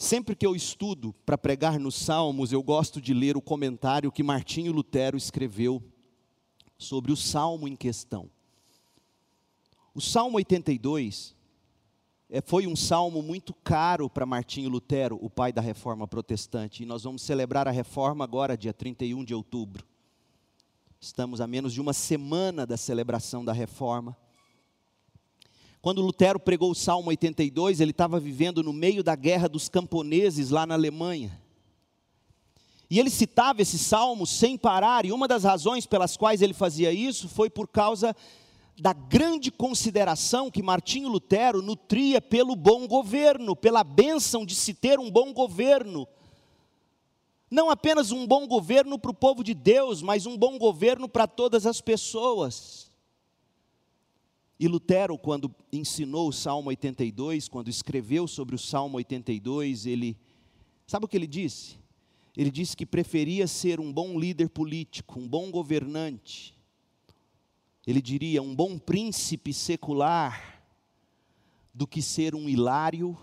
[0.00, 4.22] Sempre que eu estudo para pregar nos Salmos, eu gosto de ler o comentário que
[4.22, 5.82] Martinho Lutero escreveu
[6.78, 8.30] sobre o salmo em questão.
[9.92, 11.34] O Salmo 82
[12.30, 16.86] é, foi um salmo muito caro para Martinho Lutero, o pai da reforma protestante, e
[16.86, 19.84] nós vamos celebrar a reforma agora, dia 31 de outubro.
[21.00, 24.16] Estamos a menos de uma semana da celebração da reforma.
[25.88, 30.50] Quando Lutero pregou o Salmo 82, ele estava vivendo no meio da guerra dos camponeses
[30.50, 31.40] lá na Alemanha.
[32.90, 36.92] E ele citava esse salmo sem parar, e uma das razões pelas quais ele fazia
[36.92, 38.14] isso foi por causa
[38.78, 44.98] da grande consideração que Martinho Lutero nutria pelo bom governo, pela bênção de se ter
[44.98, 46.06] um bom governo.
[47.50, 51.26] Não apenas um bom governo para o povo de Deus, mas um bom governo para
[51.26, 52.87] todas as pessoas.
[54.60, 60.18] E Lutero, quando ensinou o Salmo 82, quando escreveu sobre o Salmo 82, ele,
[60.84, 61.78] sabe o que ele disse?
[62.36, 66.56] Ele disse que preferia ser um bom líder político, um bom governante,
[67.86, 70.60] ele diria um bom príncipe secular,
[71.72, 73.16] do que ser um Hilário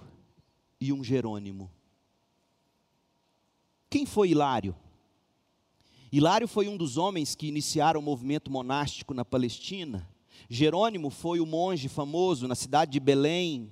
[0.79, 1.69] e um Jerônimo.
[3.89, 4.73] Quem foi Hilário?
[6.09, 10.09] Hilário foi um dos homens que iniciaram o movimento monástico na Palestina
[10.49, 13.71] Jerônimo foi o monge famoso na cidade de Belém,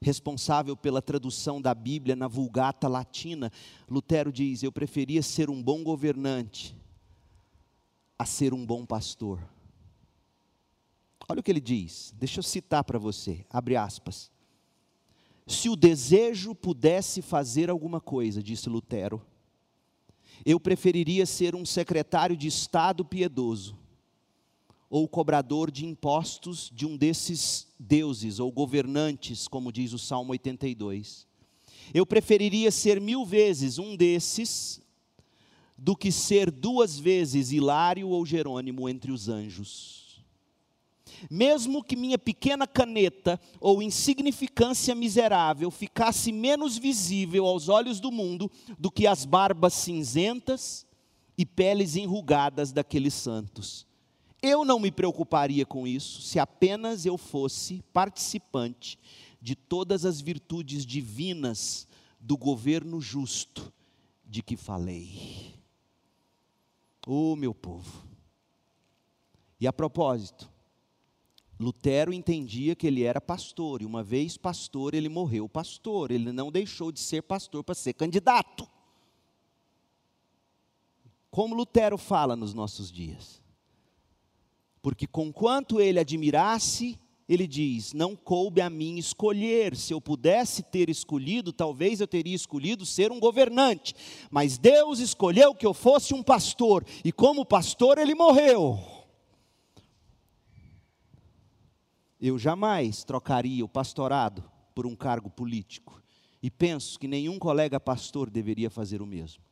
[0.00, 3.52] responsável pela tradução da Bíblia na Vulgata Latina.
[3.88, 6.76] Lutero diz: Eu preferia ser um bom governante
[8.18, 9.40] a ser um bom pastor.
[11.28, 14.30] Olha o que ele diz, deixa eu citar para você, abre aspas.
[15.46, 19.20] Se o desejo pudesse fazer alguma coisa, disse Lutero,
[20.44, 23.76] eu preferiria ser um secretário de Estado piedoso
[24.90, 31.26] ou cobrador de impostos de um desses deuses ou governantes, como diz o Salmo 82.
[31.92, 34.80] Eu preferiria ser mil vezes um desses
[35.76, 40.24] do que ser duas vezes Hilário ou Jerônimo entre os anjos.
[41.30, 48.50] Mesmo que minha pequena caneta ou insignificância miserável ficasse menos visível aos olhos do mundo
[48.78, 50.86] do que as barbas cinzentas
[51.36, 53.87] e peles enrugadas daqueles santos
[54.40, 58.98] Eu não me preocuparia com isso se apenas eu fosse participante
[59.40, 61.88] de todas as virtudes divinas
[62.20, 63.72] do governo justo
[64.24, 65.54] de que falei.
[67.06, 68.06] Oh, meu povo.
[69.60, 70.48] E a propósito,
[71.58, 76.52] Lutero entendia que ele era pastor, e uma vez pastor, ele morreu pastor, ele não
[76.52, 78.68] deixou de ser pastor para ser candidato.
[81.30, 83.42] Como Lutero fala nos nossos dias.
[84.80, 86.98] Porque conquanto ele admirasse,
[87.28, 89.76] ele diz: Não coube a mim escolher.
[89.76, 93.94] Se eu pudesse ter escolhido, talvez eu teria escolhido ser um governante.
[94.30, 98.78] Mas Deus escolheu que eu fosse um pastor, e como pastor ele morreu.
[102.20, 104.42] Eu jamais trocaria o pastorado
[104.74, 106.02] por um cargo político.
[106.42, 109.42] E penso que nenhum colega pastor deveria fazer o mesmo.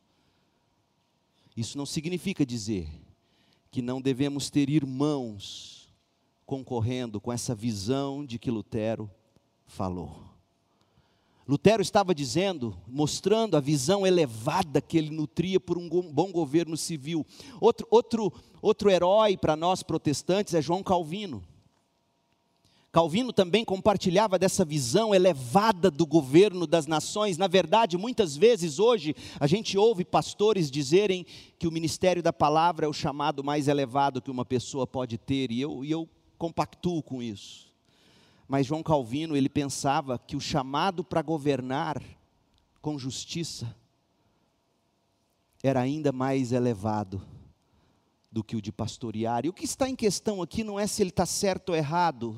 [1.55, 2.87] Isso não significa dizer
[3.77, 5.87] que não devemos ter irmãos
[6.47, 9.07] concorrendo com essa visão de que Lutero
[9.67, 10.17] falou.
[11.47, 17.23] Lutero estava dizendo, mostrando a visão elevada que ele nutria por um bom governo civil.
[17.61, 21.43] Outro, outro, outro herói para nós protestantes é João Calvino.
[22.91, 27.37] Calvino também compartilhava dessa visão elevada do governo das nações.
[27.37, 31.25] Na verdade, muitas vezes hoje a gente ouve pastores dizerem
[31.59, 35.51] que o ministério da palavra é o chamado mais elevado que uma pessoa pode ter,
[35.51, 37.67] e eu, e eu compactuo com isso.
[38.47, 42.01] Mas João Calvino, ele pensava que o chamado para governar
[42.81, 43.75] com justiça
[45.61, 47.21] era ainda mais elevado
[48.31, 49.45] do que o de pastorear.
[49.45, 52.37] E o que está em questão aqui não é se ele está certo ou errado,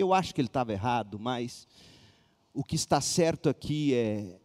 [0.00, 1.66] eu acho que ele estava errado, mas
[2.52, 4.40] o que está certo aqui é,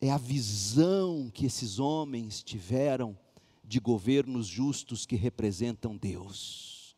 [0.00, 3.18] é a visão que esses homens tiveram
[3.64, 6.94] de governos justos que representam Deus.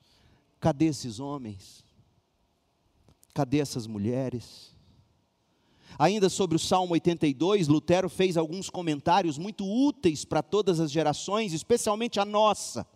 [0.60, 1.84] Cadê esses homens?
[3.32, 4.74] Cadê essas mulheres?
[5.98, 11.52] Ainda sobre o Salmo 82, Lutero fez alguns comentários muito úteis para todas as gerações,
[11.52, 12.86] especialmente a nossa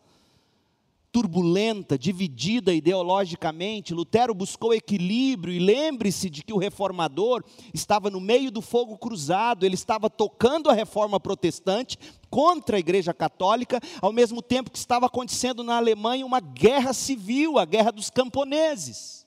[1.12, 7.42] turbulenta, dividida ideologicamente, Lutero buscou equilíbrio e lembre-se de que o reformador
[7.74, 11.98] estava no meio do fogo cruzado, ele estava tocando a reforma protestante
[12.28, 17.58] contra a Igreja Católica, ao mesmo tempo que estava acontecendo na Alemanha uma guerra civil,
[17.58, 19.26] a guerra dos camponeses.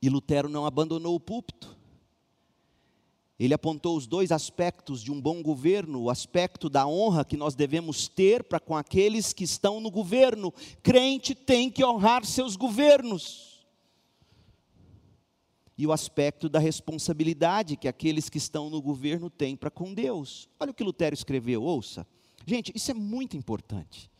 [0.00, 1.77] E Lutero não abandonou o púlpito.
[3.38, 7.54] Ele apontou os dois aspectos de um bom governo: o aspecto da honra que nós
[7.54, 10.52] devemos ter para com aqueles que estão no governo.
[10.82, 13.66] Crente tem que honrar seus governos.
[15.76, 20.48] E o aspecto da responsabilidade que aqueles que estão no governo têm para com Deus.
[20.58, 22.04] Olha o que Lutero escreveu, ouça.
[22.44, 24.10] Gente, isso é muito importante.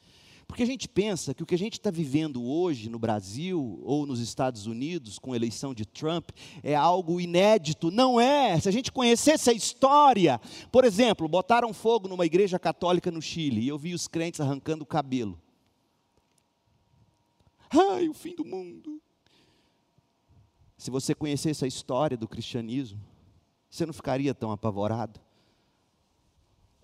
[0.48, 4.06] Porque a gente pensa que o que a gente está vivendo hoje no Brasil ou
[4.06, 6.30] nos Estados Unidos com a eleição de Trump
[6.62, 7.90] é algo inédito.
[7.90, 8.58] Não é.
[8.58, 10.40] Se a gente conhecesse a história,
[10.72, 14.82] por exemplo, botaram fogo numa igreja católica no Chile e eu vi os crentes arrancando
[14.82, 15.38] o cabelo.
[17.70, 19.00] Ai, o fim do mundo.
[20.78, 22.98] Se você conhecesse a história do cristianismo,
[23.68, 25.20] você não ficaria tão apavorado.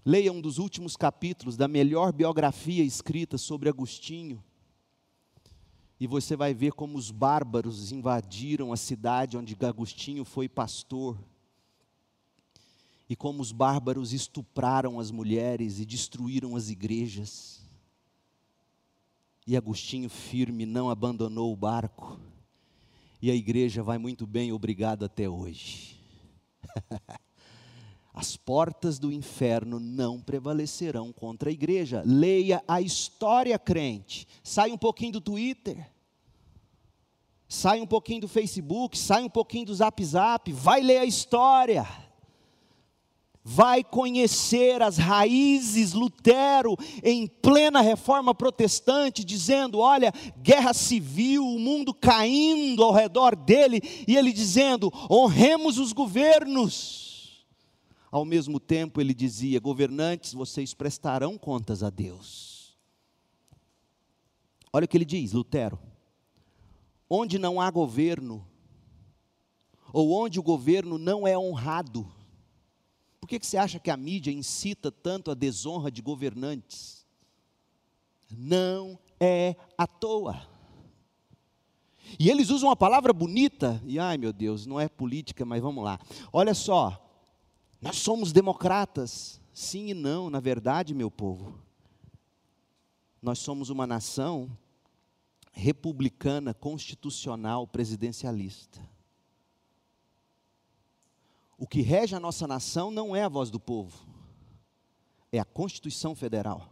[0.07, 4.45] Leia um dos últimos capítulos da melhor biografia escrita sobre Agostinho.
[5.99, 11.19] E você vai ver como os bárbaros invadiram a cidade onde Agostinho foi pastor.
[13.09, 17.63] E como os bárbaros estupraram as mulheres e destruíram as igrejas.
[19.47, 22.21] E Agostinho firme não abandonou o barco.
[23.23, 25.99] E a igreja vai muito bem, obrigado até hoje.
[28.15, 32.01] As portas do inferno não prevalecerão contra a igreja.
[32.07, 34.29] Leia a história crente.
[34.41, 35.91] Sai um pouquinho do Twitter.
[37.49, 41.87] Sai um pouquinho do Facebook, sai um pouquinho do Zap Zap, vai ler a história.
[43.43, 51.93] Vai conhecer as raízes Lutero em plena reforma protestante, dizendo: olha, guerra civil, o mundo
[51.93, 57.14] caindo ao redor dele, e ele dizendo: honremos os governos
[58.15, 62.79] ao mesmo tempo, ele dizia: governantes, vocês prestarão contas a Deus.
[64.73, 65.81] Olha o que ele diz, Lutero:
[67.11, 68.47] onde não há governo,
[69.93, 72.09] ou onde o governo não é honrado,
[73.21, 77.05] por que, que você acha que a mídia incita tanto a desonra de governantes?
[78.31, 80.41] Não é à toa.
[82.17, 85.83] E eles usam uma palavra bonita, e ai meu Deus, não é política, mas vamos
[85.83, 85.99] lá.
[86.33, 87.04] Olha só,
[87.85, 89.39] nós somos democratas.
[89.53, 91.61] Sim e não, na verdade, meu povo.
[93.20, 94.51] Nós somos uma nação
[95.53, 98.80] republicana, constitucional, presidencialista.
[101.59, 104.07] O que rege a nossa nação não é a voz do povo,
[105.30, 106.66] é a Constituição Federal.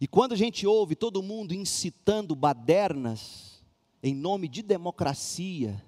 [0.00, 3.62] E quando a gente ouve todo mundo incitando badernas
[4.02, 5.84] em nome de democracia,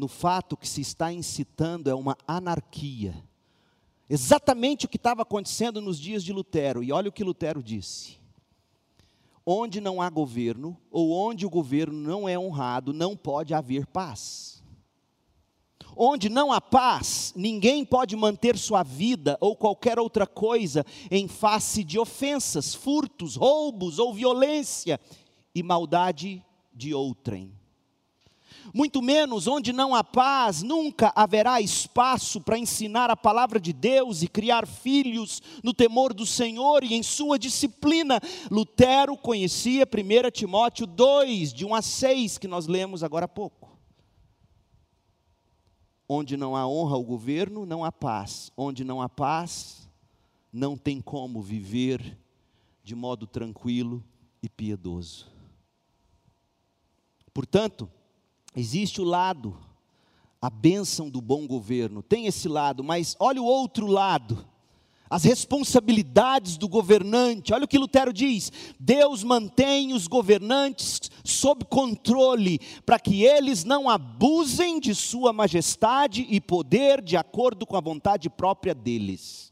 [0.00, 3.22] no fato que se está incitando é uma anarquia.
[4.08, 6.82] Exatamente o que estava acontecendo nos dias de Lutero.
[6.82, 8.16] E olha o que Lutero disse:
[9.44, 14.64] onde não há governo, ou onde o governo não é honrado, não pode haver paz.
[15.94, 21.84] Onde não há paz, ninguém pode manter sua vida ou qualquer outra coisa em face
[21.84, 24.98] de ofensas, furtos, roubos ou violência
[25.54, 26.42] e maldade
[26.72, 27.59] de outrem
[28.74, 34.22] muito menos onde não há paz, nunca haverá espaço para ensinar a palavra de Deus
[34.22, 38.20] e criar filhos no temor do Senhor e em sua disciplina.
[38.50, 43.78] Lutero conhecia 1 Timóteo 2, de 1 a 6, que nós lemos agora há pouco.
[46.08, 48.50] Onde não há honra ao governo, não há paz.
[48.56, 49.88] Onde não há paz,
[50.52, 52.18] não tem como viver
[52.82, 54.02] de modo tranquilo
[54.42, 55.30] e piedoso.
[57.32, 57.88] Portanto,
[58.54, 59.56] Existe o lado,
[60.40, 64.46] a bênção do bom governo, tem esse lado, mas olha o outro lado,
[65.08, 67.52] as responsabilidades do governante.
[67.52, 73.88] Olha o que Lutero diz: Deus mantém os governantes sob controle, para que eles não
[73.88, 79.49] abusem de sua majestade e poder de acordo com a vontade própria deles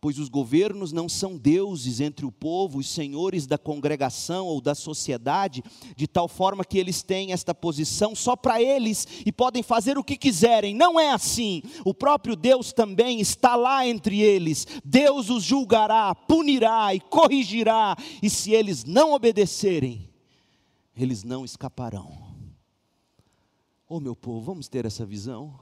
[0.00, 4.74] pois os governos não são deuses entre o povo, os senhores da congregação ou da
[4.74, 5.62] sociedade,
[5.94, 10.04] de tal forma que eles têm esta posição só para eles e podem fazer o
[10.04, 10.74] que quiserem.
[10.74, 11.62] Não é assim.
[11.84, 14.66] O próprio Deus também está lá entre eles.
[14.82, 20.08] Deus os julgará, punirá e corrigirá, e se eles não obedecerem,
[20.96, 22.30] eles não escaparão.
[23.88, 25.58] Oh, meu povo, vamos ter essa visão?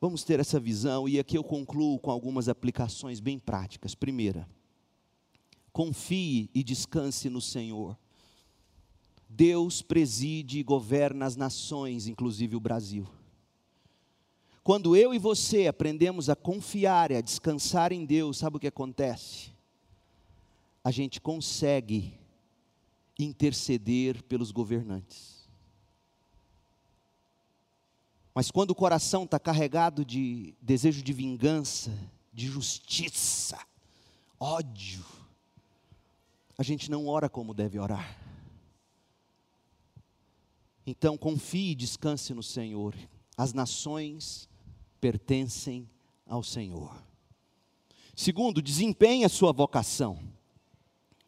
[0.00, 3.94] Vamos ter essa visão e aqui eu concluo com algumas aplicações bem práticas.
[3.94, 4.48] Primeira,
[5.72, 7.98] confie e descanse no Senhor.
[9.28, 13.06] Deus preside e governa as nações, inclusive o Brasil.
[14.62, 18.66] Quando eu e você aprendemos a confiar e a descansar em Deus, sabe o que
[18.66, 19.50] acontece?
[20.84, 22.14] A gente consegue
[23.18, 25.37] interceder pelos governantes.
[28.34, 31.92] Mas quando o coração está carregado de desejo de vingança,
[32.32, 33.58] de justiça,
[34.38, 35.04] ódio,
[36.56, 38.16] a gente não ora como deve orar.
[40.86, 42.94] Então confie e descanse no Senhor.
[43.36, 44.48] As nações
[45.00, 45.88] pertencem
[46.26, 46.96] ao Senhor.
[48.16, 50.18] Segundo, desempenhe a sua vocação.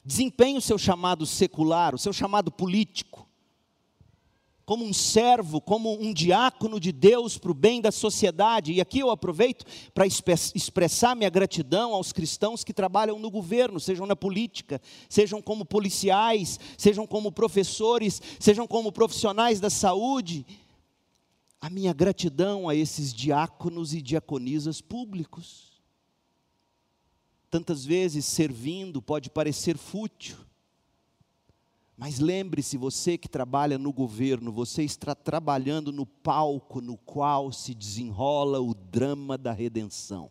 [0.05, 3.30] Desempenhe o seu chamado secular, o seu chamado político
[4.71, 8.73] como um servo, como um diácono de Deus para o bem da sociedade.
[8.73, 14.07] E aqui eu aproveito para expressar minha gratidão aos cristãos que trabalham no governo, sejam
[14.07, 20.47] na política, sejam como policiais, sejam como professores, sejam como profissionais da saúde.
[21.61, 25.83] A minha gratidão a esses diáconos e diaconisas públicos.
[27.51, 30.37] Tantas vezes servindo pode parecer fútil,
[32.01, 37.75] mas lembre-se, você que trabalha no governo, você está trabalhando no palco no qual se
[37.75, 40.31] desenrola o drama da redenção.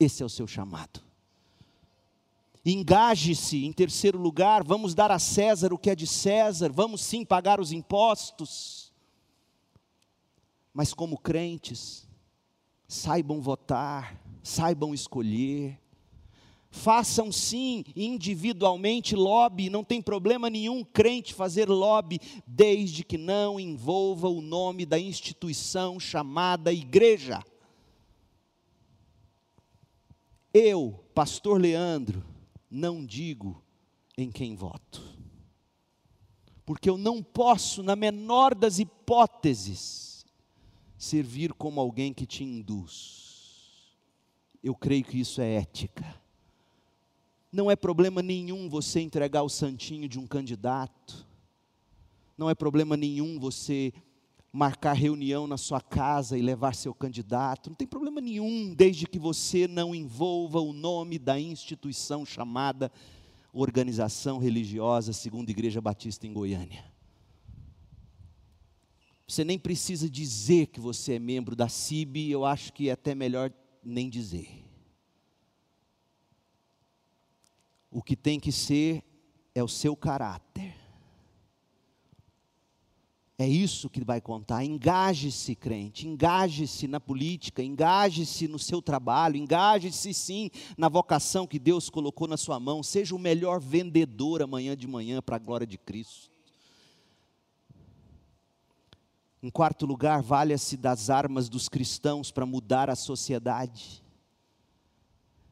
[0.00, 1.02] Esse é o seu chamado.
[2.64, 7.22] Engaje-se, em terceiro lugar, vamos dar a César o que é de César, vamos sim
[7.22, 8.90] pagar os impostos.
[10.72, 12.08] Mas como crentes,
[12.86, 15.78] saibam votar, saibam escolher,
[16.78, 24.28] Façam sim individualmente lobby, não tem problema nenhum crente fazer lobby, desde que não envolva
[24.28, 27.42] o nome da instituição chamada igreja.
[30.54, 32.24] Eu, pastor Leandro,
[32.70, 33.60] não digo
[34.16, 35.02] em quem voto,
[36.64, 40.24] porque eu não posso, na menor das hipóteses,
[40.96, 43.96] servir como alguém que te induz.
[44.62, 46.27] Eu creio que isso é ética.
[47.50, 51.26] Não é problema nenhum você entregar o santinho de um candidato.
[52.36, 53.92] Não é problema nenhum você
[54.52, 57.70] marcar reunião na sua casa e levar seu candidato.
[57.70, 62.92] Não tem problema nenhum, desde que você não envolva o nome da instituição chamada
[63.52, 66.84] Organização Religiosa Segunda Igreja Batista em Goiânia.
[69.26, 73.14] Você nem precisa dizer que você é membro da CIB, eu acho que é até
[73.14, 73.52] melhor
[73.84, 74.67] nem dizer.
[77.90, 79.02] O que tem que ser
[79.54, 80.74] é o seu caráter.
[83.40, 84.64] É isso que vai contar.
[84.64, 91.88] Engaje-se, crente, engaje-se na política, engaje-se no seu trabalho, engaje-se sim na vocação que Deus
[91.88, 92.82] colocou na sua mão.
[92.82, 96.32] Seja o melhor vendedor amanhã de manhã para a glória de Cristo.
[99.40, 104.02] Em quarto lugar, valha-se das armas dos cristãos para mudar a sociedade.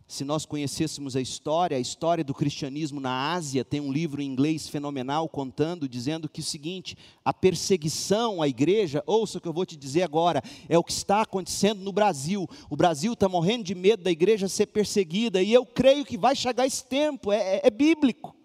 [0.09, 4.27] Se nós conhecêssemos a história, a história do cristianismo na Ásia, tem um livro em
[4.27, 9.53] inglês fenomenal contando, dizendo que o seguinte: a perseguição à igreja, ouça o que eu
[9.53, 12.49] vou te dizer agora, é o que está acontecendo no Brasil.
[12.71, 16.37] O Brasil está morrendo de medo da igreja ser perseguida, e eu creio que vai
[16.37, 18.37] chegar esse tempo, é, é, é bíblico.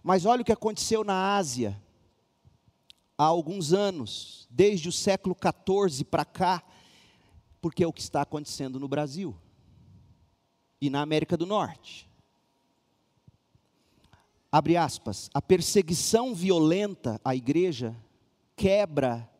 [0.00, 1.80] Mas olha o que aconteceu na Ásia
[3.18, 6.62] há alguns anos, desde o século XIV para cá
[7.62, 9.34] porque é o que está acontecendo no Brasil
[10.80, 12.10] e na América do Norte.
[14.50, 17.96] Abre aspas, a perseguição violenta à igreja
[18.56, 19.30] quebra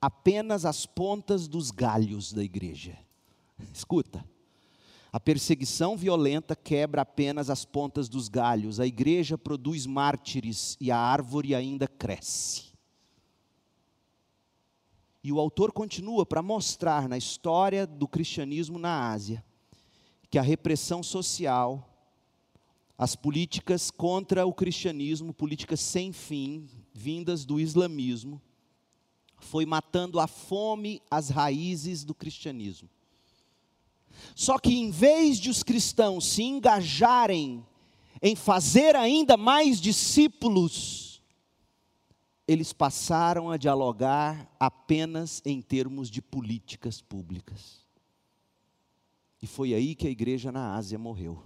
[0.00, 2.98] apenas as pontas dos galhos da igreja.
[3.72, 4.24] Escuta,
[5.12, 10.98] a perseguição violenta quebra apenas as pontas dos galhos, a igreja produz mártires e a
[10.98, 12.69] árvore ainda cresce.
[15.22, 19.44] E o autor continua para mostrar na história do cristianismo na Ásia
[20.30, 21.86] que a repressão social,
[22.96, 28.40] as políticas contra o cristianismo, políticas sem fim, vindas do islamismo,
[29.40, 32.88] foi matando a fome as raízes do cristianismo.
[34.34, 37.64] Só que em vez de os cristãos se engajarem
[38.22, 41.09] em fazer ainda mais discípulos,
[42.50, 47.86] eles passaram a dialogar apenas em termos de políticas públicas.
[49.40, 51.40] E foi aí que a igreja na Ásia morreu,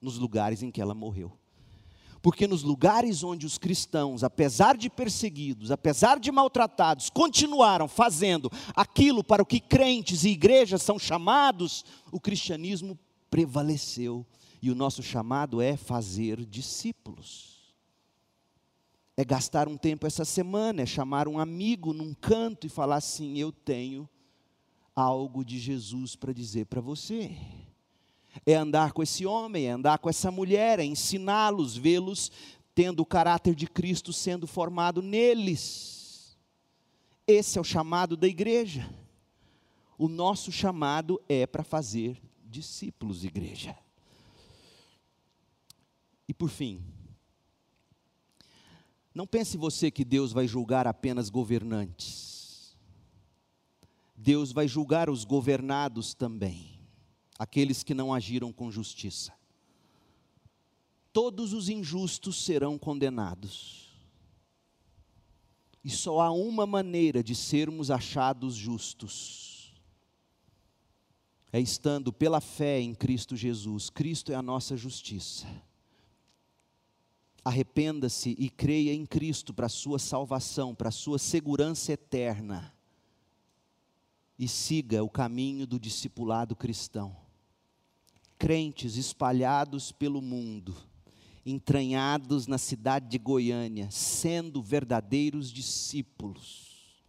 [0.00, 1.38] nos lugares em que ela morreu.
[2.22, 9.22] Porque nos lugares onde os cristãos, apesar de perseguidos, apesar de maltratados, continuaram fazendo aquilo
[9.22, 12.98] para o que crentes e igrejas são chamados, o cristianismo
[13.28, 14.24] prevaleceu.
[14.62, 17.55] E o nosso chamado é fazer discípulos
[19.16, 23.38] é gastar um tempo essa semana, é chamar um amigo num canto e falar assim:
[23.38, 24.08] Eu tenho
[24.94, 27.34] algo de Jesus para dizer para você.
[28.44, 32.30] É andar com esse homem, é andar com essa mulher, é ensiná-los, vê-los
[32.74, 36.36] tendo o caráter de Cristo sendo formado neles.
[37.26, 38.88] Esse é o chamado da igreja.
[39.96, 43.74] O nosso chamado é para fazer discípulos, igreja.
[46.28, 46.84] E por fim,
[49.16, 52.76] não pense você que Deus vai julgar apenas governantes.
[54.14, 56.78] Deus vai julgar os governados também,
[57.38, 59.32] aqueles que não agiram com justiça.
[61.14, 63.90] Todos os injustos serão condenados.
[65.82, 69.74] E só há uma maneira de sermos achados justos.
[71.50, 73.88] É estando pela fé em Cristo Jesus.
[73.88, 75.46] Cristo é a nossa justiça
[77.46, 82.74] arrependa-se e creia em Cristo para a sua salvação, para a sua segurança eterna.
[84.36, 87.16] E siga o caminho do discipulado cristão.
[88.36, 90.74] Crentes espalhados pelo mundo,
[91.44, 97.00] entranhados na cidade de Goiânia, sendo verdadeiros discípulos.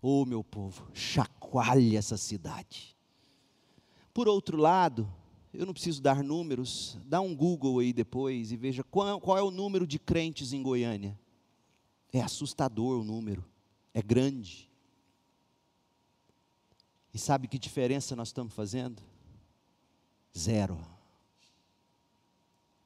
[0.00, 2.96] Oh, meu povo, chacoalhe essa cidade.
[4.14, 5.06] Por outro lado,
[5.58, 9.42] eu não preciso dar números, dá um Google aí depois e veja qual, qual é
[9.42, 11.18] o número de crentes em Goiânia.
[12.12, 13.44] É assustador o número,
[13.92, 14.70] é grande.
[17.12, 19.02] E sabe que diferença nós estamos fazendo?
[20.36, 20.78] Zero.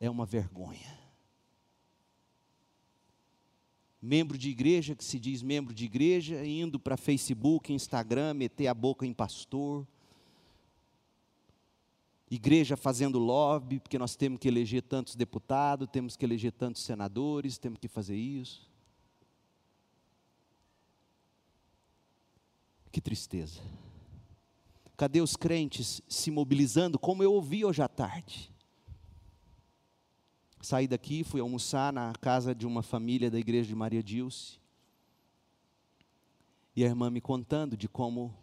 [0.01, 0.99] É uma vergonha.
[4.01, 8.73] Membro de igreja que se diz membro de igreja, indo para Facebook, Instagram, meter a
[8.73, 9.87] boca em pastor
[12.35, 17.59] igreja fazendo lobby, porque nós temos que eleger tantos deputados, temos que eleger tantos senadores,
[17.59, 18.67] temos que fazer isso.
[22.91, 23.61] Que tristeza.
[24.97, 28.51] Cadê os crentes se mobilizando, como eu ouvi hoje à tarde?
[30.63, 34.59] Saí daqui, fui almoçar na casa de uma família da igreja de Maria Dilce.
[36.75, 38.35] E a irmã me contando de como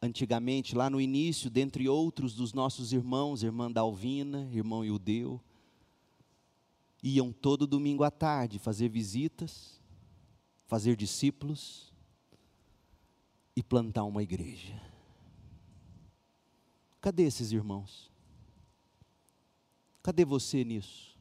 [0.00, 5.40] antigamente, lá no início, dentre outros dos nossos irmãos, irmã Dalvina, irmão Iudeu,
[7.02, 9.80] iam todo domingo à tarde fazer visitas,
[10.66, 11.92] fazer discípulos
[13.54, 14.80] e plantar uma igreja.
[17.00, 18.10] Cadê esses irmãos?
[20.02, 21.16] Cadê você nisso?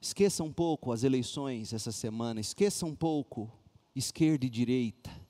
[0.00, 3.50] Esqueça um pouco as eleições essa semana, esqueça um pouco
[3.98, 5.25] esquerda e direita.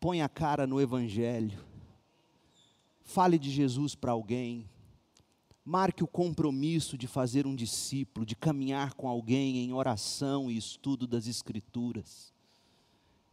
[0.00, 1.62] Põe a cara no Evangelho.
[3.02, 4.66] Fale de Jesus para alguém.
[5.62, 11.06] Marque o compromisso de fazer um discípulo, de caminhar com alguém em oração e estudo
[11.06, 12.32] das Escrituras.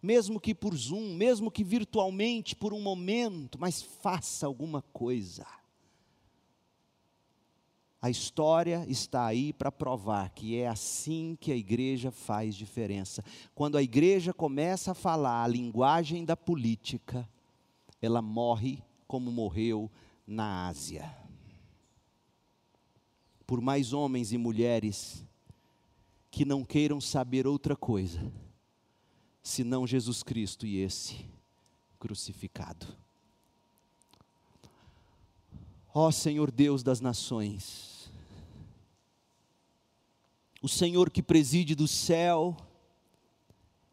[0.03, 5.47] Mesmo que por Zoom, mesmo que virtualmente por um momento, mas faça alguma coisa.
[8.01, 13.23] A história está aí para provar que é assim que a igreja faz diferença.
[13.55, 17.27] Quando a igreja começa a falar a linguagem da política,
[17.99, 19.89] ela morre como morreu
[20.27, 21.11] na Ásia.
[23.47, 25.25] Por mais homens e mulheres
[26.29, 28.31] que não queiram saber outra coisa,
[29.41, 31.25] senão Jesus Cristo e esse
[31.97, 32.85] crucificado.
[35.99, 38.11] Ó Senhor Deus das nações,
[40.61, 42.55] o Senhor que preside do céu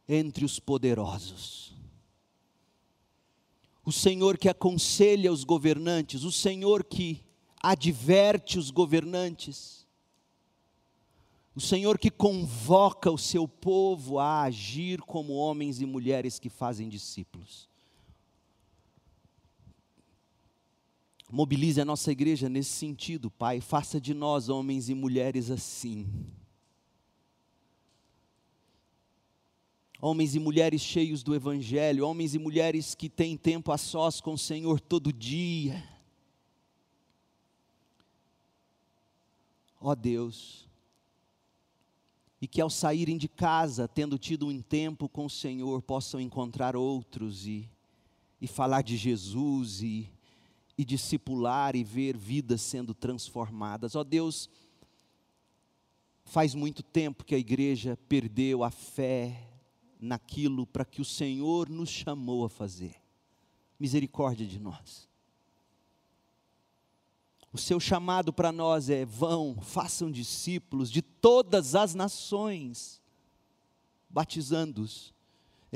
[0.07, 1.75] entre os poderosos,
[3.87, 7.25] o Senhor que aconselha os governantes, o Senhor que
[7.63, 9.87] adverte os governantes,
[11.57, 16.87] o Senhor que convoca o seu povo a agir como homens e mulheres que fazem
[16.87, 17.67] discípulos.
[21.35, 23.61] Mobilize a nossa igreja nesse sentido, Pai.
[23.61, 26.07] Faça de nós homens e mulheres assim.
[30.01, 34.35] Homens e mulheres cheios do Evangelho, homens e mulheres que têm tempo a sós com
[34.35, 35.83] o Senhor todo dia.
[39.81, 40.69] Ó oh Deus,
[42.41, 46.77] e que ao saírem de casa, tendo tido um tempo com o Senhor, possam encontrar
[46.77, 47.69] outros e,
[48.41, 50.14] e falar de Jesus e
[50.77, 53.95] e discipular e ver vidas sendo transformadas.
[53.95, 54.51] Ó oh Deus,
[56.25, 59.49] faz muito tempo que a igreja perdeu a fé
[60.01, 62.97] naquilo para que o Senhor nos chamou a fazer.
[63.79, 65.09] Misericórdia de nós.
[67.53, 73.01] O seu chamado para nós é: vão, façam discípulos de todas as nações,
[74.11, 75.14] batizando-os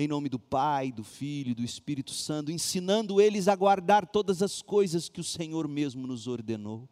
[0.01, 4.43] em nome do Pai, do Filho e do Espírito Santo, ensinando eles a guardar todas
[4.43, 6.89] as coisas que o Senhor mesmo nos ordenou.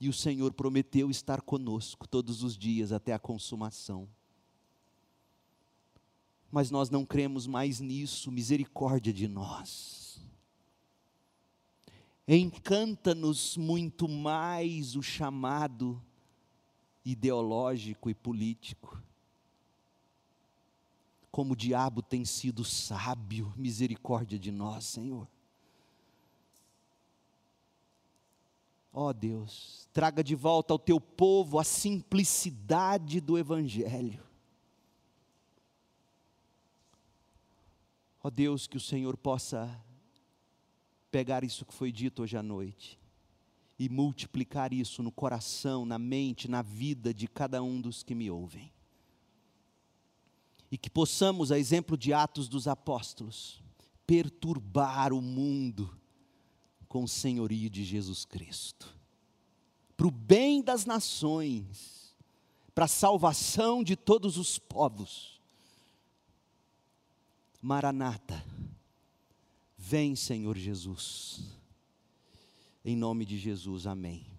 [0.00, 4.08] E o Senhor prometeu estar conosco todos os dias até a consumação.
[6.50, 10.24] Mas nós não cremos mais nisso, misericórdia de nós.
[12.26, 16.02] Encanta-nos muito mais o chamado
[17.04, 19.02] ideológico e político
[21.32, 25.26] como o diabo tem sido sábio, misericórdia de nós, Senhor.
[28.92, 34.22] Ó oh Deus, traga de volta ao teu povo a simplicidade do Evangelho.
[38.22, 39.82] Ó oh Deus, que o Senhor possa
[41.10, 43.00] pegar isso que foi dito hoje à noite
[43.78, 48.30] e multiplicar isso no coração, na mente, na vida de cada um dos que me
[48.30, 48.70] ouvem
[50.72, 53.62] e que possamos, a exemplo de Atos dos Apóstolos,
[54.06, 55.94] perturbar o mundo
[56.88, 58.88] com o senhorio de Jesus Cristo,
[59.94, 62.16] para o bem das nações,
[62.74, 65.38] para a salvação de todos os povos.
[67.60, 68.42] Maranata,
[69.76, 71.42] vem Senhor Jesus,
[72.82, 74.31] em nome de Jesus, amém.